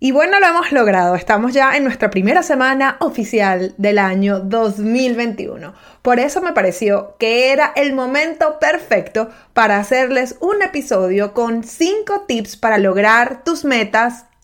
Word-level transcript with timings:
Y 0.00 0.12
bueno, 0.12 0.38
lo 0.38 0.46
hemos 0.46 0.70
logrado. 0.70 1.16
Estamos 1.16 1.52
ya 1.52 1.76
en 1.76 1.82
nuestra 1.82 2.08
primera 2.08 2.44
semana 2.44 2.98
oficial 3.00 3.74
del 3.78 3.98
año 3.98 4.38
2021. 4.38 5.74
Por 6.02 6.20
eso 6.20 6.40
me 6.40 6.52
pareció 6.52 7.16
que 7.18 7.50
era 7.50 7.72
el 7.74 7.94
momento 7.94 8.60
perfecto 8.60 9.28
para 9.54 9.78
hacerles 9.78 10.36
un 10.38 10.62
episodio 10.62 11.34
con 11.34 11.64
5 11.64 12.26
tips 12.28 12.56
para 12.56 12.78
lograr 12.78 13.42
tus 13.42 13.64
metas 13.64 14.26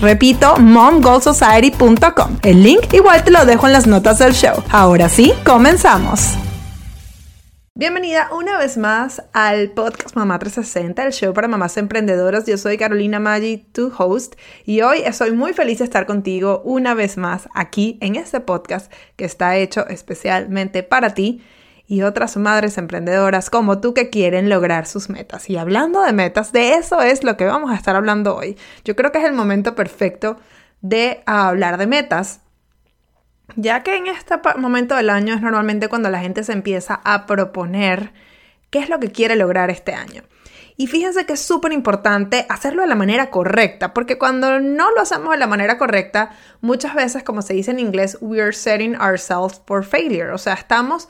Repito, 0.00 0.56
momgoalsociety.com. 0.58 2.38
El 2.42 2.62
link 2.62 2.92
igual 2.92 3.24
te 3.24 3.30
lo 3.30 3.44
dejo 3.44 3.66
en 3.66 3.72
las 3.72 3.86
notas 3.86 4.18
del 4.20 4.32
show. 4.32 4.62
Ahora 4.70 5.08
sí, 5.08 5.32
comenzamos. 5.44 6.34
Bienvenida 7.74 8.30
una 8.32 8.56
vez 8.58 8.78
más 8.78 9.22
al 9.34 9.72
podcast 9.72 10.16
Mamá 10.16 10.38
360, 10.38 11.04
el 11.04 11.12
show 11.12 11.34
para 11.34 11.48
mamás 11.48 11.76
emprendedoras. 11.76 12.46
Yo 12.46 12.56
soy 12.56 12.78
Carolina 12.78 13.18
Maggi, 13.18 13.58
tu 13.58 13.92
host, 13.98 14.36
y 14.64 14.80
hoy 14.80 15.02
estoy 15.04 15.32
muy 15.32 15.52
feliz 15.52 15.80
de 15.80 15.84
estar 15.84 16.06
contigo 16.06 16.62
una 16.64 16.94
vez 16.94 17.18
más 17.18 17.48
aquí 17.54 17.98
en 18.00 18.16
este 18.16 18.40
podcast 18.40 18.90
que 19.16 19.26
está 19.26 19.56
hecho 19.56 19.86
especialmente 19.88 20.84
para 20.84 21.12
ti 21.12 21.42
y 21.86 22.02
otras 22.02 22.36
madres 22.36 22.78
emprendedoras 22.78 23.48
como 23.48 23.80
tú 23.80 23.94
que 23.94 24.10
quieren 24.10 24.48
lograr 24.48 24.86
sus 24.86 25.08
metas. 25.08 25.48
Y 25.48 25.56
hablando 25.56 26.02
de 26.02 26.12
metas, 26.12 26.52
de 26.52 26.74
eso 26.74 27.00
es 27.00 27.22
lo 27.22 27.36
que 27.36 27.44
vamos 27.44 27.70
a 27.70 27.76
estar 27.76 27.94
hablando 27.94 28.36
hoy. 28.36 28.56
Yo 28.84 28.96
creo 28.96 29.12
que 29.12 29.18
es 29.18 29.24
el 29.24 29.32
momento 29.32 29.74
perfecto 29.74 30.38
de 30.80 31.22
hablar 31.26 31.78
de 31.78 31.86
metas, 31.86 32.40
ya 33.54 33.82
que 33.82 33.96
en 33.96 34.08
este 34.08 34.34
momento 34.56 34.96
del 34.96 35.10
año 35.10 35.34
es 35.34 35.42
normalmente 35.42 35.88
cuando 35.88 36.10
la 36.10 36.20
gente 36.20 36.42
se 36.42 36.52
empieza 36.52 37.00
a 37.04 37.26
proponer 37.26 38.12
qué 38.70 38.80
es 38.80 38.88
lo 38.88 38.98
que 38.98 39.12
quiere 39.12 39.36
lograr 39.36 39.70
este 39.70 39.94
año. 39.94 40.22
Y 40.78 40.88
fíjense 40.88 41.24
que 41.24 41.34
es 41.34 41.40
súper 41.40 41.72
importante 41.72 42.44
hacerlo 42.50 42.82
de 42.82 42.88
la 42.88 42.96
manera 42.96 43.30
correcta, 43.30 43.94
porque 43.94 44.18
cuando 44.18 44.60
no 44.60 44.90
lo 44.90 45.00
hacemos 45.00 45.30
de 45.30 45.38
la 45.38 45.46
manera 45.46 45.78
correcta, 45.78 46.32
muchas 46.60 46.94
veces, 46.94 47.22
como 47.22 47.40
se 47.40 47.54
dice 47.54 47.70
en 47.70 47.78
inglés, 47.78 48.18
we 48.20 48.42
are 48.42 48.52
setting 48.52 48.94
ourselves 48.96 49.62
for 49.64 49.84
failure. 49.84 50.32
O 50.32 50.38
sea, 50.38 50.52
estamos 50.52 51.08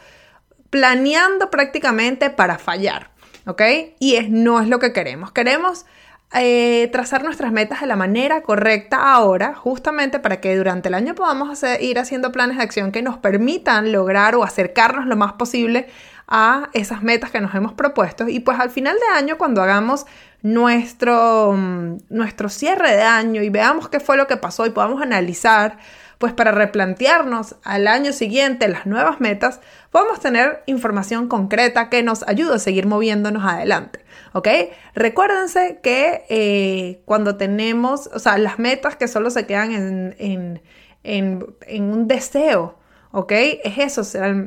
planeando 0.71 1.51
prácticamente 1.51 2.31
para 2.31 2.59
fallar, 2.59 3.11
¿ok? 3.47 3.63
Y 3.99 4.17
es, 4.17 4.31
no 4.31 4.61
es 4.61 4.69
lo 4.69 4.79
que 4.79 4.93
queremos. 4.93 5.33
Queremos 5.33 5.87
eh, 6.35 6.89
trazar 6.93 7.25
nuestras 7.25 7.53
metas 7.53 7.81
de 7.81 7.87
la 7.87 7.97
manera 7.97 8.43
correcta 8.43 9.13
ahora, 9.13 9.55
justamente 9.55 10.19
para 10.19 10.41
que 10.41 10.57
durante 10.57 10.89
el 10.89 10.95
año 10.95 11.15
podamos 11.15 11.63
ir 11.81 11.99
haciendo 11.99 12.33
planes 12.33 12.57
de 12.57 12.65
acción 12.65 12.93
que 12.93 13.03
nos 13.03 13.17
permitan 13.19 13.93
lograr 13.93 14.35
o 14.35 14.43
acercarnos 14.43 15.07
lo 15.07 15.17
más 15.17 15.35
posible 15.35 15.89
a 16.29 16.69
esas 16.73 17.03
metas 17.03 17.31
que 17.31 17.41
nos 17.41 17.55
hemos 17.55 17.73
propuesto. 17.73 18.29
Y 18.29 18.41
pues 18.41 18.59
al 18.59 18.71
final 18.71 18.97
de 18.97 19.19
año, 19.19 19.39
cuando 19.39 19.63
hagamos 19.63 20.07
nuestro, 20.43 21.53
mm, 21.57 21.99
nuestro 22.11 22.49
cierre 22.49 22.97
de 22.97 23.03
año 23.03 23.43
y 23.43 23.49
veamos 23.49 23.89
qué 23.89 24.01
fue 24.01 24.17
lo 24.17 24.27
que 24.27 24.37
pasó 24.37 24.67
y 24.67 24.71
podamos 24.71 25.01
analizar 25.03 25.79
pues 26.19 26.33
para 26.33 26.51
replantearnos 26.51 27.57
al 27.63 27.87
año 27.87 28.13
siguiente 28.13 28.69
las 28.69 28.87
nuevas 28.87 29.21
metas, 29.21 29.61
podemos 29.91 30.21
tener 30.21 30.63
información 30.67 31.29
concreta 31.29 31.91
que 31.91 32.03
nos 32.03 32.27
ayude 32.27 32.55
a 32.55 32.59
seguir 32.59 32.87
moviéndonos 32.87 33.45
adelante. 33.45 34.05
¿Ok? 34.33 34.49
Recuérdense 34.95 35.81
que 35.83 36.25
eh, 36.29 37.03
cuando 37.05 37.37
tenemos, 37.37 38.09
o 38.13 38.19
sea, 38.19 38.39
las 38.39 38.59
metas 38.59 38.97
que 38.97 39.09
solo 39.09 39.31
se 39.31 39.47
quedan 39.47 40.15
en, 40.19 40.63
un 41.05 42.09
deseo, 42.09 42.79
¿ok? 43.13 43.33
Es 43.33 43.79
eso, 43.79 44.03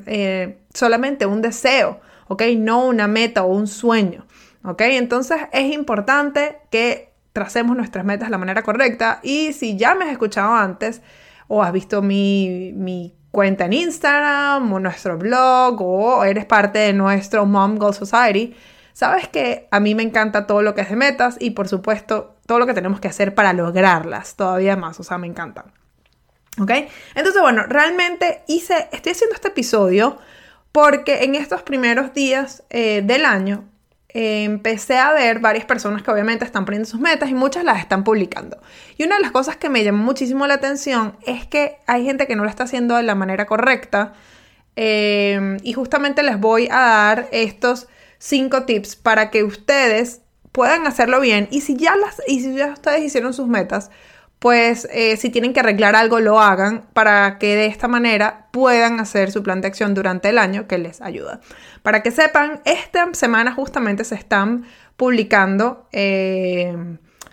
eh, 0.06 0.59
solamente 0.74 1.25
un 1.25 1.41
deseo, 1.41 2.02
¿ok? 2.28 2.44
No 2.58 2.85
una 2.85 3.08
meta 3.08 3.44
o 3.44 3.47
un 3.47 3.68
sueño, 3.68 4.25
¿ok? 4.63 4.81
Entonces 4.81 5.38
es 5.52 5.74
importante 5.74 6.58
que 6.69 7.09
tracemos 7.34 7.75
nuestras 7.75 8.06
metas 8.06 8.28
de 8.28 8.31
la 8.31 8.38
manera 8.38 8.63
correcta 8.63 9.19
y 9.24 9.53
si 9.53 9.78
ya 9.78 9.96
me 9.96 10.06
has 10.06 10.12
escuchado 10.12 10.53
antes, 10.53 11.02
o 11.49 11.63
has 11.63 11.73
visto 11.73 12.01
mi, 12.01 13.13
cuenta 13.31 13.65
en 13.65 13.73
Instagram 13.73 14.71
o 14.71 14.79
nuestro 14.79 15.17
blog 15.17 15.81
o 15.81 16.23
eres 16.23 16.45
parte 16.45 16.79
de 16.79 16.93
nuestro 16.93 17.45
Mom 17.45 17.77
Goal 17.77 17.93
Society, 17.93 18.55
sabes 18.93 19.27
que 19.27 19.67
a 19.71 19.79
mí 19.79 19.95
me 19.95 20.03
encanta 20.03 20.47
todo 20.47 20.61
lo 20.61 20.73
que 20.73 20.81
es 20.81 20.89
de 20.89 20.95
metas 20.95 21.37
y 21.39 21.51
por 21.51 21.67
supuesto 21.67 22.35
todo 22.45 22.59
lo 22.59 22.67
que 22.67 22.73
tenemos 22.73 22.99
que 22.99 23.07
hacer 23.07 23.35
para 23.35 23.51
lograrlas 23.53 24.35
todavía 24.35 24.75
más, 24.75 24.99
o 24.99 25.03
sea, 25.03 25.17
me 25.17 25.27
encanta. 25.27 25.65
¿Ok? 26.59 26.71
Entonces, 27.15 27.41
bueno, 27.41 27.63
realmente 27.67 28.43
hice, 28.47 28.87
estoy 28.91 29.13
haciendo 29.13 29.35
este 29.35 29.47
episodio 29.49 30.17
porque 30.71 31.23
en 31.23 31.35
estos 31.35 31.63
primeros 31.63 32.13
días 32.13 32.63
eh, 32.69 33.01
del 33.03 33.25
año 33.25 33.66
empecé 34.09 34.97
a 34.97 35.14
ver 35.14 35.40
varias 35.40 35.66
personas 35.66 36.02
que 36.02 36.09
obviamente 36.12 36.44
están 36.44 36.66
poniendo 36.66 36.90
sus 36.90 37.00
metas 37.00 37.30
y 37.30 37.36
muchas 37.36 37.64
las 37.64 37.80
están 37.80 38.03
publicando. 38.03 38.59
Y 38.97 39.03
una 39.03 39.16
de 39.18 39.22
las 39.22 39.31
cosas 39.31 39.58
que 39.58 39.70
me 39.70 39.84
llamó 39.84 40.03
muchísimo 40.03 40.47
la 40.47 40.56
atención 40.56 41.16
es 41.25 41.46
que 41.46 41.78
hay 41.86 42.06
gente 42.06 42.25
que 42.25 42.36
no 42.36 42.44
lo 42.44 42.50
está 42.50 42.64
haciendo 42.64 42.96
de 42.96 43.03
la 43.03 43.16
manera 43.16 43.46
correcta. 43.46 44.14
Eh, 44.76 45.58
y 45.61 45.73
justamente 45.73 46.23
les 46.23 46.40
voy 46.40 46.67
a 46.72 46.79
dar 46.79 47.28
estos 47.32 47.88
cinco 48.17 48.64
tips 48.64 48.96
para 48.96 49.29
que 49.29 49.44
ustedes 49.44 50.22
puedan 50.52 50.88
hacerlo 50.88 51.20
bien. 51.20 51.47
Y 51.52 51.62
si 51.62 51.76
ya, 51.76 51.96
las, 51.96 52.22
y 52.28 52.41
si 52.41 52.55
ya 52.55 52.73
ustedes 52.73 53.03
hicieron 53.03 53.34
sus 53.34 53.47
metas, 53.47 53.91
pues 54.40 54.88
eh, 54.94 55.18
si 55.18 55.30
tienen 55.30 55.53
que 55.53 55.59
arreglar 55.59 55.96
algo, 55.96 56.22
lo 56.22 56.40
hagan 56.40 56.86
para 56.94 57.38
que 57.38 57.56
de 57.56 57.66
esta 57.66 57.90
manera 57.90 58.47
puedan 58.52 59.00
hacer 59.02 59.32
su 59.32 59.44
plan 59.44 59.59
de 59.59 59.68
acción 59.68 59.94
durante 59.94 60.30
el 60.30 60.38
año 60.38 60.66
que 60.66 60.78
les 60.78 61.02
ayuda. 61.02 61.41
Para 61.84 62.02
que 62.02 62.12
sepan, 62.12 62.62
esta 62.64 63.14
semana 63.14 63.53
justamente 63.53 64.06
se 64.06 64.16
están 64.16 64.66
publicando 64.96 65.88
eh, 65.91 66.74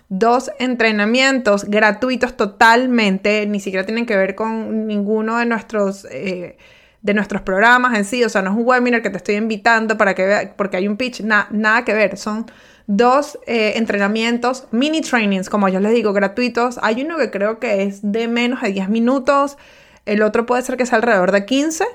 dos 0.09 0.51
entrenamientos 0.59 1.65
gratuitos 1.65 2.35
totalmente, 2.35 3.45
ni 3.45 3.61
siquiera 3.61 3.85
tienen 3.85 4.05
que 4.05 4.17
ver 4.17 4.35
con 4.35 4.85
ninguno 4.85 5.37
de 5.37 5.45
nuestros... 5.45 6.05
Eh, 6.11 6.57
de 6.99 7.13
nuestros 7.13 7.41
programas 7.43 7.97
en 7.97 8.03
sí, 8.03 8.23
o 8.23 8.27
sea, 8.27 8.41
no 8.41 8.51
es 8.51 8.57
un 8.57 8.65
webinar 8.65 9.01
que 9.01 9.09
te 9.09 9.17
estoy 9.17 9.35
invitando 9.35 9.97
para 9.97 10.13
que 10.13 10.25
veas, 10.25 10.49
porque 10.57 10.75
hay 10.75 10.87
un 10.89 10.97
pitch, 10.97 11.21
nada 11.21 11.85
que 11.85 11.93
ver, 11.93 12.17
son 12.17 12.47
dos 12.87 13.37
eh, 13.45 13.73
entrenamientos, 13.75 14.65
mini 14.71 15.01
trainings, 15.01 15.49
como 15.49 15.67
yo 15.69 15.79
les 15.79 15.93
digo, 15.93 16.13
gratuitos. 16.13 16.79
Hay 16.81 17.03
uno 17.03 17.17
que 17.17 17.29
creo 17.29 17.59
que 17.59 17.83
es 17.83 17.99
de 18.01 18.27
menos 18.27 18.61
de 18.61 18.71
10 18.71 18.89
minutos, 18.89 19.57
el 20.05 20.21
otro 20.21 20.45
puede 20.45 20.61
ser 20.61 20.77
que 20.77 20.85
sea 20.85 20.95
alrededor 20.95 21.33
de 21.33 21.45
15, 21.45 21.85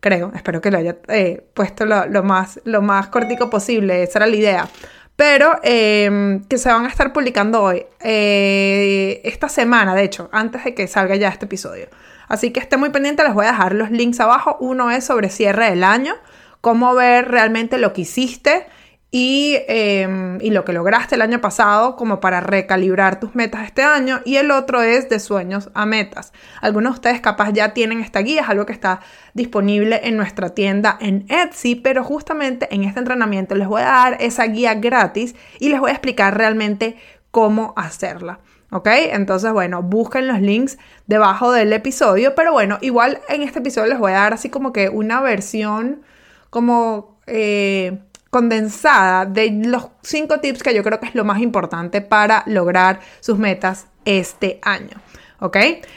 creo, 0.00 0.32
espero 0.34 0.60
que 0.60 0.72
lo 0.72 0.78
haya 0.78 0.96
eh, 1.08 1.46
puesto 1.54 1.86
lo, 1.86 2.22
más, 2.24 2.60
lo 2.64 2.82
más 2.82 3.06
cortico 3.08 3.48
posible, 3.48 4.02
esa 4.02 4.18
era 4.18 4.26
la 4.26 4.36
idea. 4.36 4.68
Pero 5.14 5.60
em, 5.62 6.44
que 6.44 6.58
se 6.58 6.70
van 6.70 6.86
a 6.86 6.88
estar 6.88 7.12
publicando 7.12 7.62
hoy, 7.62 7.84
eh, 8.00 9.20
esta 9.22 9.48
semana, 9.48 9.94
de 9.94 10.02
hecho, 10.02 10.30
antes 10.32 10.64
de 10.64 10.74
que 10.74 10.88
salga 10.88 11.14
ya 11.14 11.28
este 11.28 11.44
episodio. 11.44 11.88
Así 12.26 12.52
que 12.52 12.60
esté 12.60 12.76
muy 12.76 12.90
pendiente, 12.90 13.22
les 13.22 13.34
voy 13.34 13.44
a 13.44 13.50
dejar 13.50 13.74
los 13.74 13.90
links 13.90 14.18
abajo. 14.20 14.56
Uno 14.60 14.90
es 14.90 15.04
sobre 15.04 15.28
cierre 15.28 15.68
del 15.70 15.84
año, 15.84 16.14
cómo 16.60 16.94
ver 16.94 17.28
realmente 17.28 17.76
lo 17.76 17.92
que 17.92 18.02
hiciste 18.02 18.66
Em, 19.12 20.38
y, 20.40 20.50
lo 20.50 20.64
que 20.64 20.72
lograste 20.72 21.16
el 21.16 21.22
año 21.22 21.40
pasado 21.40 21.96
como 21.96 22.20
para 22.20 22.40
recalibrar 22.40 23.18
tus 23.18 23.34
metas 23.34 23.64
este 23.64 23.82
año 23.82 24.20
y 24.24 24.36
el 24.36 24.52
otro 24.52 24.82
es 24.82 25.08
de 25.08 25.18
sueños 25.18 25.68
a 25.74 25.84
metas. 25.84 26.32
Algunos 26.60 26.92
de 26.92 26.94
ustedes 26.94 27.20
capaz 27.20 27.52
ya 27.52 27.74
tienen 27.74 28.00
esta 28.00 28.20
guía, 28.20 28.42
es 28.42 28.48
algo 28.48 28.66
que 28.66 28.72
está 28.72 29.00
disponible 29.34 30.00
en 30.04 30.16
nuestra 30.16 30.50
tienda 30.50 30.96
en 31.00 31.26
Etsy, 31.28 31.74
pero 31.74 32.04
justamente 32.04 32.72
en 32.72 32.84
este 32.84 33.00
entrenamiento 33.00 33.56
les 33.56 33.66
voy 33.66 33.82
a 33.82 33.86
dar 33.86 34.16
esa 34.20 34.44
guía 34.44 34.74
gratis 34.74 35.34
y 35.58 35.70
les 35.70 35.80
voy 35.80 35.90
a 35.90 35.94
explicar 35.94 36.36
realmente 36.38 36.96
cómo 37.32 37.74
hacerla. 37.76 38.38
¿Ok? 38.70 38.86
Entonces, 38.86 39.52
bueno, 39.52 39.82
busquen 39.82 40.28
los 40.28 40.40
links 40.40 40.78
debajo 41.08 41.50
del 41.50 41.72
episodio, 41.72 42.36
pero 42.36 42.52
bueno, 42.52 42.78
igual 42.80 43.18
en 43.28 43.42
este 43.42 43.58
episodio 43.58 43.88
les 43.88 43.98
voy 43.98 44.12
a 44.12 44.20
dar 44.20 44.34
así 44.34 44.50
como 44.50 44.72
que 44.72 44.88
una 44.88 45.20
versión 45.20 46.02
como... 46.50 47.18
Eh, 47.26 47.98
condensada 48.30 49.26
de 49.26 49.50
los 49.50 49.88
cinco 50.02 50.40
tips 50.40 50.62
que 50.62 50.74
yo 50.74 50.82
creo 50.82 51.00
que 51.00 51.06
es 51.06 51.14
lo 51.14 51.24
más 51.24 51.40
importante 51.40 52.00
para 52.00 52.44
lograr 52.46 53.00
sus 53.20 53.38
metas 53.38 53.86
este 54.04 54.60
año. 54.62 54.96
¿Ok? 55.40 55.56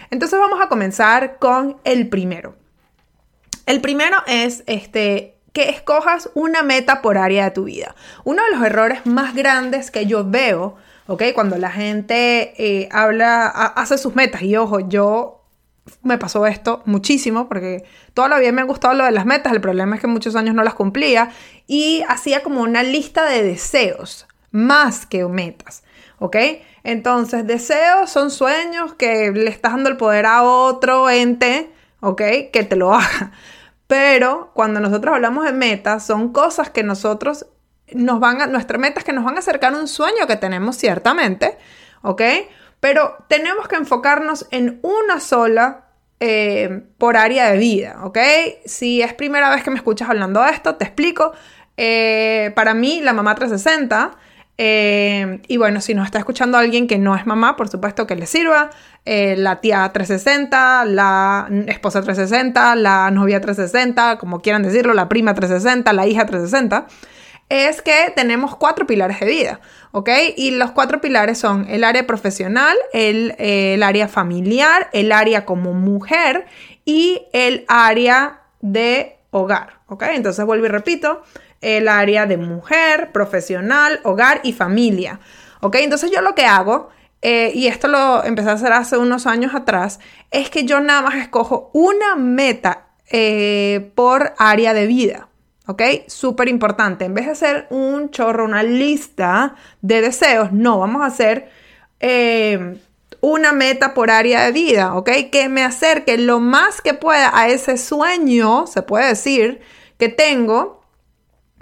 Entonces 0.09 0.39
vamos 0.39 0.59
a 0.62 0.68
comenzar 0.68 1.38
con 1.38 1.77
el 1.83 2.09
primero. 2.09 2.56
El 3.65 3.81
primero 3.81 4.18
es 4.27 4.63
este, 4.68 5.38
que 5.53 5.69
escojas 5.69 6.30
una 6.33 6.63
meta 6.63 7.01
por 7.01 7.18
área 7.18 7.45
de 7.45 7.51
tu 7.51 7.65
vida. 7.65 7.95
Uno 8.24 8.44
de 8.44 8.57
los 8.57 8.65
errores 8.65 9.06
más 9.06 9.36
grandes 9.36 9.91
que 9.91 10.06
yo 10.06 10.29
veo, 10.29 10.75
¿ok? 11.07 11.24
Cuando 11.33 11.57
la 11.57 11.71
gente 11.71 12.53
eh, 12.57 12.89
habla, 12.91 13.47
hace 13.47 13.97
sus 13.97 14.15
metas, 14.15 14.41
y 14.41 14.56
ojo, 14.57 14.79
yo 14.81 15.43
me 16.01 16.18
pasó 16.18 16.45
esto 16.45 16.81
muchísimo 16.85 17.47
porque 17.47 17.83
toda 18.13 18.30
la 18.30 18.39
vida 18.39 18.51
me 18.51 18.62
ha 18.62 18.65
gustado 18.65 18.94
lo 18.94 19.06
de 19.06 19.12
las 19.12 19.25
metas, 19.25 19.53
el 19.53 19.62
problema 19.62 19.95
es 19.95 20.01
que 20.01 20.07
muchos 20.07 20.35
años 20.35 20.56
no 20.56 20.63
las 20.63 20.74
cumplía 20.74 21.31
y 21.68 22.03
hacía 22.07 22.41
como 22.44 22.62
una 22.62 22.83
lista 22.83 23.25
de 23.25 23.44
deseos 23.44 24.27
más 24.51 25.06
que 25.06 25.25
metas, 25.25 25.83
¿ok? 26.19 26.38
Entonces, 26.83 27.47
deseos 27.47 28.09
son 28.09 28.30
sueños 28.30 28.94
que 28.94 29.31
le 29.31 29.50
estás 29.50 29.74
dando 29.74 29.89
el 29.89 29.97
poder 29.97 30.25
a 30.25 30.44
otro 30.44 31.09
ente, 31.09 31.71
¿ok? 32.01 32.21
Que 32.51 32.65
te 32.68 32.75
lo 32.75 32.94
haga. 32.94 33.31
Pero 33.88 34.51
cuando 34.53 34.79
nosotros 34.79 35.15
hablamos 35.15 35.45
de 35.45 35.53
metas, 35.53 36.06
son 36.06 36.31
cosas 36.31 36.69
que 36.69 36.83
nosotros 36.83 37.47
nos 37.94 38.19
van 38.19 38.41
a, 38.41 38.47
nuestras 38.47 38.79
metas 38.79 39.03
que 39.03 39.13
nos 39.13 39.24
van 39.24 39.36
a 39.36 39.39
acercar 39.39 39.74
a 39.74 39.77
un 39.77 39.88
sueño 39.88 40.27
que 40.27 40.36
tenemos 40.36 40.77
ciertamente, 40.77 41.57
¿ok? 42.01 42.21
Pero 42.83 43.15
tenemos 43.30 43.69
que 43.69 43.77
enfocarnos 43.77 44.45
en 44.51 44.81
una 44.81 45.21
sola 45.21 45.85
eh, 46.19 46.81
por 46.97 47.15
área 47.15 47.50
de 47.50 47.57
vida, 47.57 48.00
¿ok? 48.03 48.18
Si 48.65 49.01
es 49.01 49.13
primera 49.13 49.50
vez 49.51 49.63
que 49.63 49.69
me 49.69 49.77
escuchas 49.77 50.09
hablando 50.09 50.41
de 50.41 50.51
esto, 50.51 50.75
te 50.75 50.83
explico. 50.83 51.31
Eh, 51.77 52.51
para 52.57 52.74
mí, 52.74 53.00
la 53.00 53.13
mamá 53.13 53.35
360, 53.35 54.12
eh, 54.57 55.39
y 55.47 55.56
bueno, 55.56 55.80
si 55.80 55.94
nos 55.94 56.07
está 56.07 56.19
escuchando 56.19 56.57
alguien 56.57 56.85
que 56.85 56.97
no 56.97 57.15
es 57.15 57.25
mamá, 57.25 57.56
por 57.56 57.69
supuesto 57.69 58.06
que 58.06 58.18
le 58.18 58.25
sirva. 58.25 58.69
la 59.06 59.62
tía 59.62 59.89
360, 59.94 60.83
la 60.83 61.47
esposa 61.68 62.01
360, 62.01 62.75
la 62.75 63.09
novia 63.12 63.39
360, 63.39 64.18
como 64.18 64.41
quieran 64.41 64.62
decirlo, 64.62 64.94
la 64.94 65.07
prima 65.07 65.33
360, 65.33 65.94
la 65.94 66.06
hija 66.06 66.25
360 66.25 66.88
es 67.50 67.81
que 67.81 68.12
tenemos 68.16 68.56
cuatro 68.56 68.88
pilares 68.88 69.19
de 69.19 69.25
vida, 69.28 69.60
¿ok? 69.92 70.10
Y 70.36 70.51
los 70.51 70.72
cuatro 70.72 71.01
pilares 71.01 71.38
son 71.38 71.68
el 71.69 71.84
área 71.84 72.07
profesional, 72.07 72.75
el, 72.94 73.84
área 73.84 74.07
familiar, 74.07 74.90
el 74.94 75.12
área 75.12 75.45
como 75.45 75.74
mujer 75.74 76.45
y 76.86 77.28
el 77.31 77.66
área 77.68 78.42
de 78.62 79.18
hogar, 79.31 79.80
¿ok? 79.88 80.04
Entonces 80.13 80.45
vuelvo 80.45 80.66
y 80.66 80.69
repito, 80.69 81.24
el 81.62 81.88
área 81.88 82.25
de 82.25 82.38
mujer, 82.38 83.12
profesional, 83.12 84.00
hogar 84.04 84.42
y 84.44 84.54
familia, 84.54 85.19
¿ok? 85.62 85.75
Entonces 85.75 86.12
yo 86.12 86.22
lo 86.22 86.36
que 86.36 86.46
hago, 86.46 86.89
eh, 87.22 87.51
y 87.54 87.68
esto 87.68 87.88
lo 87.88 88.24
empecé 88.24 88.50
a 88.50 88.54
hacer 88.54 88.74
hace 88.74 88.98
unos 88.98 89.28
años 89.28 89.54
atrás, 89.54 90.00
es 90.31 90.50
que 90.50 90.66
yo 90.66 90.81
nada 90.81 91.04
más 91.04 91.16
escojo 91.16 91.69
una 91.74 92.16
meta 92.16 92.88
eh, 93.10 93.92
por 93.96 94.34
área 94.38 94.74
de 94.74 94.88
vida. 94.88 95.28
¿Ok? 95.65 95.81
Súper 96.07 96.50
importante. 96.50 97.06
En 97.06 97.13
vez 97.13 97.25
de 97.25 97.31
hacer 97.31 97.68
un 97.69 98.10
chorro, 98.12 98.44
una 98.44 98.63
lista 98.63 99.56
de 99.81 100.01
deseos, 100.01 100.51
no, 100.51 100.80
vamos 100.80 101.01
a 101.01 101.06
hacer 101.06 101.50
eh, 102.00 102.77
una 103.21 103.54
meta 103.54 103.94
por 103.94 104.12
área 104.12 104.44
de 104.44 104.51
vida, 104.51 104.95
¿ok? 104.95 105.10
Que 105.31 105.48
me 105.48 105.63
acerque 105.63 106.18
lo 106.18 106.42
más 106.42 106.81
que 106.81 106.94
pueda 106.94 107.31
a 107.33 107.48
ese 107.48 107.77
sueño, 107.77 108.68
se 108.68 108.81
puede 108.81 109.07
decir, 109.07 109.62
que 109.98 110.10
tengo 110.10 110.83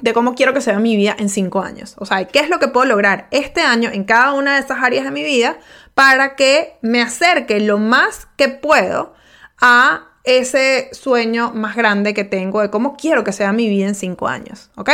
de 0.01 0.13
cómo 0.13 0.33
quiero 0.33 0.53
que 0.53 0.61
sea 0.61 0.79
mi 0.79 0.95
vida 0.95 1.15
en 1.19 1.29
cinco 1.29 1.61
años. 1.61 1.95
O 1.99 2.05
sea, 2.07 2.25
¿qué 2.25 2.39
es 2.39 2.49
lo 2.49 2.57
que 2.57 2.67
puedo 2.67 2.87
lograr 2.87 3.27
este 3.29 3.61
año 3.61 3.91
en 3.93 4.03
cada 4.03 4.33
una 4.33 4.55
de 4.55 4.61
esas 4.61 4.81
áreas 4.81 5.05
de 5.05 5.11
mi 5.11 5.23
vida 5.23 5.59
para 5.93 6.35
que 6.35 6.77
me 6.81 7.01
acerque 7.01 7.59
lo 7.59 7.77
más 7.77 8.27
que 8.37 8.49
puedo 8.49 9.13
a 9.59 10.10
ese 10.23 10.89
sueño 10.91 11.51
más 11.53 11.75
grande 11.75 12.13
que 12.13 12.23
tengo 12.23 12.61
de 12.61 12.69
cómo 12.69 12.95
quiero 12.95 13.23
que 13.23 13.31
sea 13.31 13.51
mi 13.51 13.67
vida 13.67 13.87
en 13.87 13.95
cinco 13.95 14.27
años, 14.27 14.69
¿ok? 14.75 14.89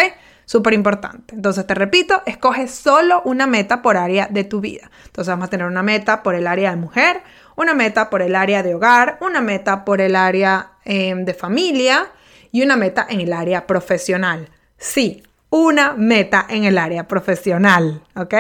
Súper 0.46 0.74
importante. 0.74 1.36
Entonces, 1.36 1.68
te 1.68 1.74
repito, 1.74 2.22
escoge 2.26 2.70
solo 2.70 3.22
una 3.26 3.48
meta 3.48 3.82
por 3.82 3.98
área 3.98 4.28
de 4.28 4.46
tu 4.46 4.62
vida. 4.62 4.90
Entonces, 5.08 5.30
vamos 5.30 5.48
a 5.48 5.50
tener 5.50 5.68
una 5.68 5.84
meta 5.84 6.24
por 6.24 6.36
el 6.36 6.48
área 6.48 6.70
de 6.70 6.78
mujer, 6.78 7.22
una 7.58 7.74
meta 7.74 8.10
por 8.10 8.22
el 8.22 8.34
área 8.34 8.64
de 8.64 8.74
hogar, 8.74 9.18
una 9.20 9.42
meta 9.42 9.84
por 9.84 10.00
el 10.00 10.16
área 10.16 10.72
em, 10.86 11.26
de 11.26 11.34
familia 11.34 12.12
y 12.54 12.62
una 12.62 12.78
meta 12.78 13.06
en 13.10 13.20
el 13.20 13.34
área 13.34 13.68
profesional. 13.68 14.50
Sí, 14.78 15.24
una 15.50 15.94
meta 15.94 16.46
en 16.48 16.64
el 16.64 16.78
área 16.78 17.10
profesional, 17.10 18.02
¿ok? 18.16 18.36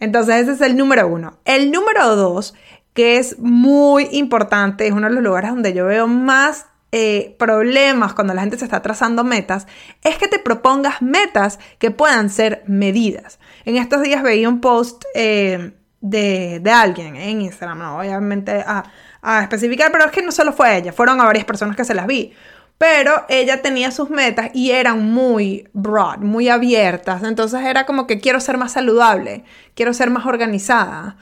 Entonces, 0.00 0.42
ese 0.42 0.52
es 0.52 0.60
el 0.60 0.76
número 0.76 1.08
uno. 1.08 1.38
El 1.46 1.70
número 1.70 2.16
dos 2.16 2.54
que 2.94 3.18
es 3.18 3.38
muy 3.38 4.08
importante, 4.12 4.86
es 4.86 4.92
uno 4.92 5.08
de 5.08 5.14
los 5.14 5.22
lugares 5.22 5.50
donde 5.50 5.74
yo 5.74 5.86
veo 5.86 6.06
más 6.06 6.66
eh, 6.92 7.34
problemas 7.40 8.14
cuando 8.14 8.34
la 8.34 8.42
gente 8.42 8.56
se 8.56 8.64
está 8.64 8.80
trazando 8.80 9.24
metas, 9.24 9.66
es 10.02 10.16
que 10.16 10.28
te 10.28 10.38
propongas 10.38 11.02
metas 11.02 11.58
que 11.80 11.90
puedan 11.90 12.30
ser 12.30 12.62
medidas. 12.68 13.40
En 13.64 13.76
estos 13.76 14.02
días 14.02 14.22
veía 14.22 14.48
un 14.48 14.60
post 14.60 15.02
eh, 15.16 15.72
de, 16.00 16.62
alguien 16.72 17.16
en 17.16 17.40
Instagram, 17.40 17.80
no 17.80 17.98
obviamente 17.98 18.62
a, 18.64 18.84
a 19.22 19.42
especificar, 19.42 19.90
pero 19.90 20.04
es 20.04 20.12
que 20.12 20.22
no 20.22 20.30
solo 20.30 20.52
fue 20.52 20.76
ella, 20.76 20.92
fueron 20.92 21.20
a 21.20 21.24
varias 21.24 21.44
personas 21.44 21.76
que 21.76 21.84
se 21.84 21.94
las 21.94 22.06
vi. 22.06 22.32
Pero 22.78 23.24
ella 23.28 23.60
tenía 23.60 23.90
sus 23.90 24.10
metas 24.10 24.50
y 24.54 24.70
eran 24.70 25.10
muy 25.10 25.68
broad, 25.72 26.18
muy 26.18 26.48
abiertas. 26.48 27.24
Entonces 27.24 27.62
era 27.62 27.86
como 27.86 28.06
que 28.06 28.20
quiero 28.20 28.38
ser 28.38 28.56
más 28.56 28.72
saludable, 28.72 29.44
quiero 29.74 29.94
ser 29.94 30.10
más 30.10 30.26
organizada, 30.26 31.16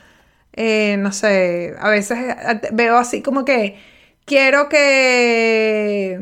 eh, 0.55 0.97
no 0.99 1.13
sé, 1.13 1.75
a 1.79 1.91
veces 1.91 2.19
eh, 2.19 2.61
veo 2.73 2.97
así 2.99 3.23
como 3.23 3.45
que 3.45 3.79
quiero 4.25 4.69
que 4.69 6.19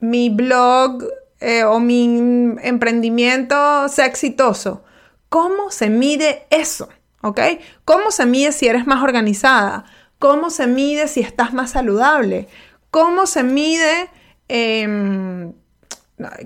mi 0.00 0.30
blog 0.30 1.04
eh, 1.40 1.64
o 1.64 1.80
mi 1.80 2.56
emprendimiento 2.62 3.88
sea 3.88 4.06
exitoso. 4.06 4.84
¿Cómo 5.28 5.70
se 5.70 5.90
mide 5.90 6.46
eso? 6.50 6.88
¿Ok? 7.22 7.40
¿Cómo 7.84 8.10
se 8.10 8.26
mide 8.26 8.52
si 8.52 8.66
eres 8.66 8.86
más 8.86 9.02
organizada? 9.02 9.84
¿Cómo 10.18 10.50
se 10.50 10.66
mide 10.66 11.08
si 11.08 11.20
estás 11.20 11.52
más 11.52 11.70
saludable? 11.70 12.48
¿Cómo 12.90 13.26
se 13.26 13.42
mide... 13.42 14.08
Em, 14.48 15.52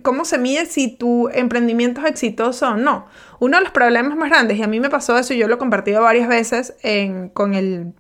¿Cómo 0.03 0.25
se 0.25 0.39
mide 0.39 0.67
si 0.67 0.89
tu 0.97 1.29
emprendimiento 1.29 2.01
es 2.01 2.07
exitoso 2.07 2.69
o 2.69 2.77
no? 2.77 3.07
Uno 3.41 3.59
de 3.59 3.65
los 3.65 3.73
problemas 3.73 4.17
más 4.17 4.31
grandes, 4.31 4.59
y 4.59 4.63
a 4.63 4.67
mí 4.67 4.81
me 4.81 4.89
pasó 4.89 5.19
eso, 5.19 5.35
y 5.35 5.39
yo 5.39 5.49
lo 5.49 5.57
he 5.57 5.59
compartido 5.59 6.03
varias 6.03 6.29
veces 6.29 6.75
con, 7.35 7.55
el, 7.55 7.93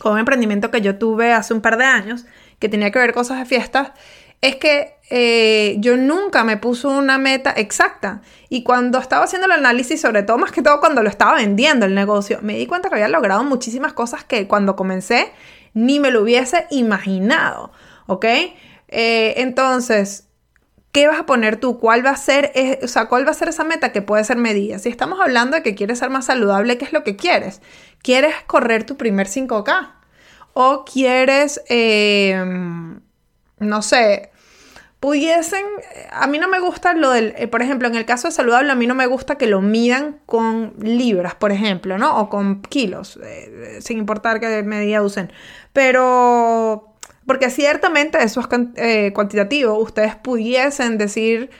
con 0.00 0.12
un 0.12 0.18
emprendimiento 0.18 0.70
que 0.70 0.80
yo 0.80 0.98
tuve 0.98 1.32
hace 1.32 1.54
un 1.54 1.60
par 1.60 1.78
de 1.78 1.84
años, 1.84 2.26
que 2.58 2.68
tenía 2.68 2.90
que 2.90 2.98
ver 2.98 3.14
cosas 3.14 3.38
de 3.38 3.46
fiestas, 3.46 3.92
es 4.42 4.56
que 4.56 4.96
eh, 5.08 5.76
yo 5.78 5.96
nunca 5.96 6.42
me 6.42 6.56
puse 6.56 6.88
una 6.88 7.16
meta 7.16 7.52
exacta. 7.52 8.22
Y 8.48 8.64
cuando 8.64 8.98
estaba 8.98 9.24
haciendo 9.24 9.46
el 9.46 9.52
análisis, 9.52 10.00
sobre 10.00 10.24
todo 10.24 10.36
más 10.36 10.50
que 10.50 10.62
todo 10.62 10.80
cuando 10.80 11.02
lo 11.02 11.08
estaba 11.08 11.36
vendiendo 11.36 11.86
el 11.86 11.94
negocio, 11.94 12.40
me 12.42 12.58
di 12.58 12.66
cuenta 12.66 12.88
que 12.88 12.96
había 12.96 13.08
logrado 13.08 13.44
muchísimas 13.44 13.92
cosas 13.92 14.24
que 14.24 14.48
cuando 14.48 14.74
comencé 14.74 15.32
ni 15.74 16.00
me 16.00 16.10
lo 16.10 16.22
hubiese 16.22 16.66
imaginado. 16.70 17.72
¿Ok? 18.06 18.24
Eh, 18.88 19.34
entonces, 19.36 20.28
¿qué 20.92 21.06
vas 21.08 21.18
a 21.18 21.26
poner 21.26 21.56
tú? 21.56 21.78
¿Cuál 21.80 22.04
va 22.04 22.10
a 22.10 22.16
ser, 22.16 22.52
o 22.82 22.88
sea, 22.88 23.06
cuál 23.06 23.26
va 23.26 23.30
a 23.32 23.34
ser 23.34 23.48
esa 23.48 23.64
meta 23.64 23.92
que 23.92 24.02
puede 24.02 24.24
ser 24.24 24.36
medida? 24.36 24.78
Si 24.78 24.88
estamos 24.90 25.20
hablando 25.20 25.56
de 25.56 25.62
que 25.62 25.74
quieres 25.74 25.98
ser 25.98 26.10
más 26.10 26.26
saludable, 26.26 26.78
¿qué 26.78 26.84
es 26.84 26.92
lo 26.92 27.02
que 27.02 27.16
quieres? 27.16 27.62
¿Quieres 28.02 28.34
correr 28.46 28.84
tu 28.84 28.96
primer 28.96 29.26
5K? 29.26 29.94
¿O 30.54 30.84
quieres, 30.84 31.62
em, 31.68 33.00
no 33.58 33.82
sé, 33.82 34.30
pudiesen, 35.00 35.64
a 36.12 36.26
mí 36.28 36.38
no 36.38 36.48
me 36.48 36.60
gusta 36.60 36.92
lo 36.94 37.10
del, 37.10 37.34
eh, 37.36 37.48
por 37.48 37.62
ejemplo, 37.62 37.88
en 37.88 37.96
el 37.96 38.04
caso 38.04 38.28
de 38.28 38.32
saludable, 38.32 38.70
a 38.70 38.74
mí 38.76 38.86
no 38.86 38.94
me 38.94 39.06
gusta 39.06 39.36
que 39.36 39.46
lo 39.46 39.60
midan 39.62 40.20
con 40.26 40.74
libras, 40.78 41.34
por 41.34 41.52
ejemplo, 41.52 41.98
¿no? 41.98 42.18
O 42.20 42.28
con 42.28 42.62
kilos, 42.62 43.18
eh, 43.24 43.78
sin 43.80 43.98
importar 43.98 44.40
qué 44.40 44.62
medida 44.62 45.02
usen. 45.02 45.32
Pero, 45.72 46.91
porque 47.26 47.50
ciertamente 47.50 48.22
eso 48.22 48.40
es 48.40 48.46
eh, 48.76 49.12
cuantitativo, 49.12 49.78
ustedes 49.78 50.16
pudiesen 50.16 50.98
decir, 50.98 51.50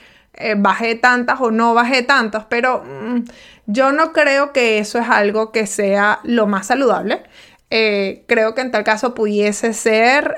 bajé 0.57 0.95
tantas 0.95 1.39
o 1.41 1.51
no 1.51 1.75
bajé 1.75 2.01
tantas, 2.01 2.45
pero 2.45 2.83
mm, 2.83 3.25
yo 3.67 3.91
no 3.91 4.13
creo 4.13 4.51
que 4.51 4.79
eso 4.79 4.97
es 4.97 5.07
algo 5.07 5.51
que 5.51 5.67
sea 5.67 6.19
lo 6.23 6.47
más 6.47 6.67
saludable. 6.67 7.21
creo 7.69 8.55
que 8.55 8.61
en 8.61 8.71
tal 8.71 8.83
caso 8.83 9.13
pudiese 9.13 9.73
ser, 9.73 10.35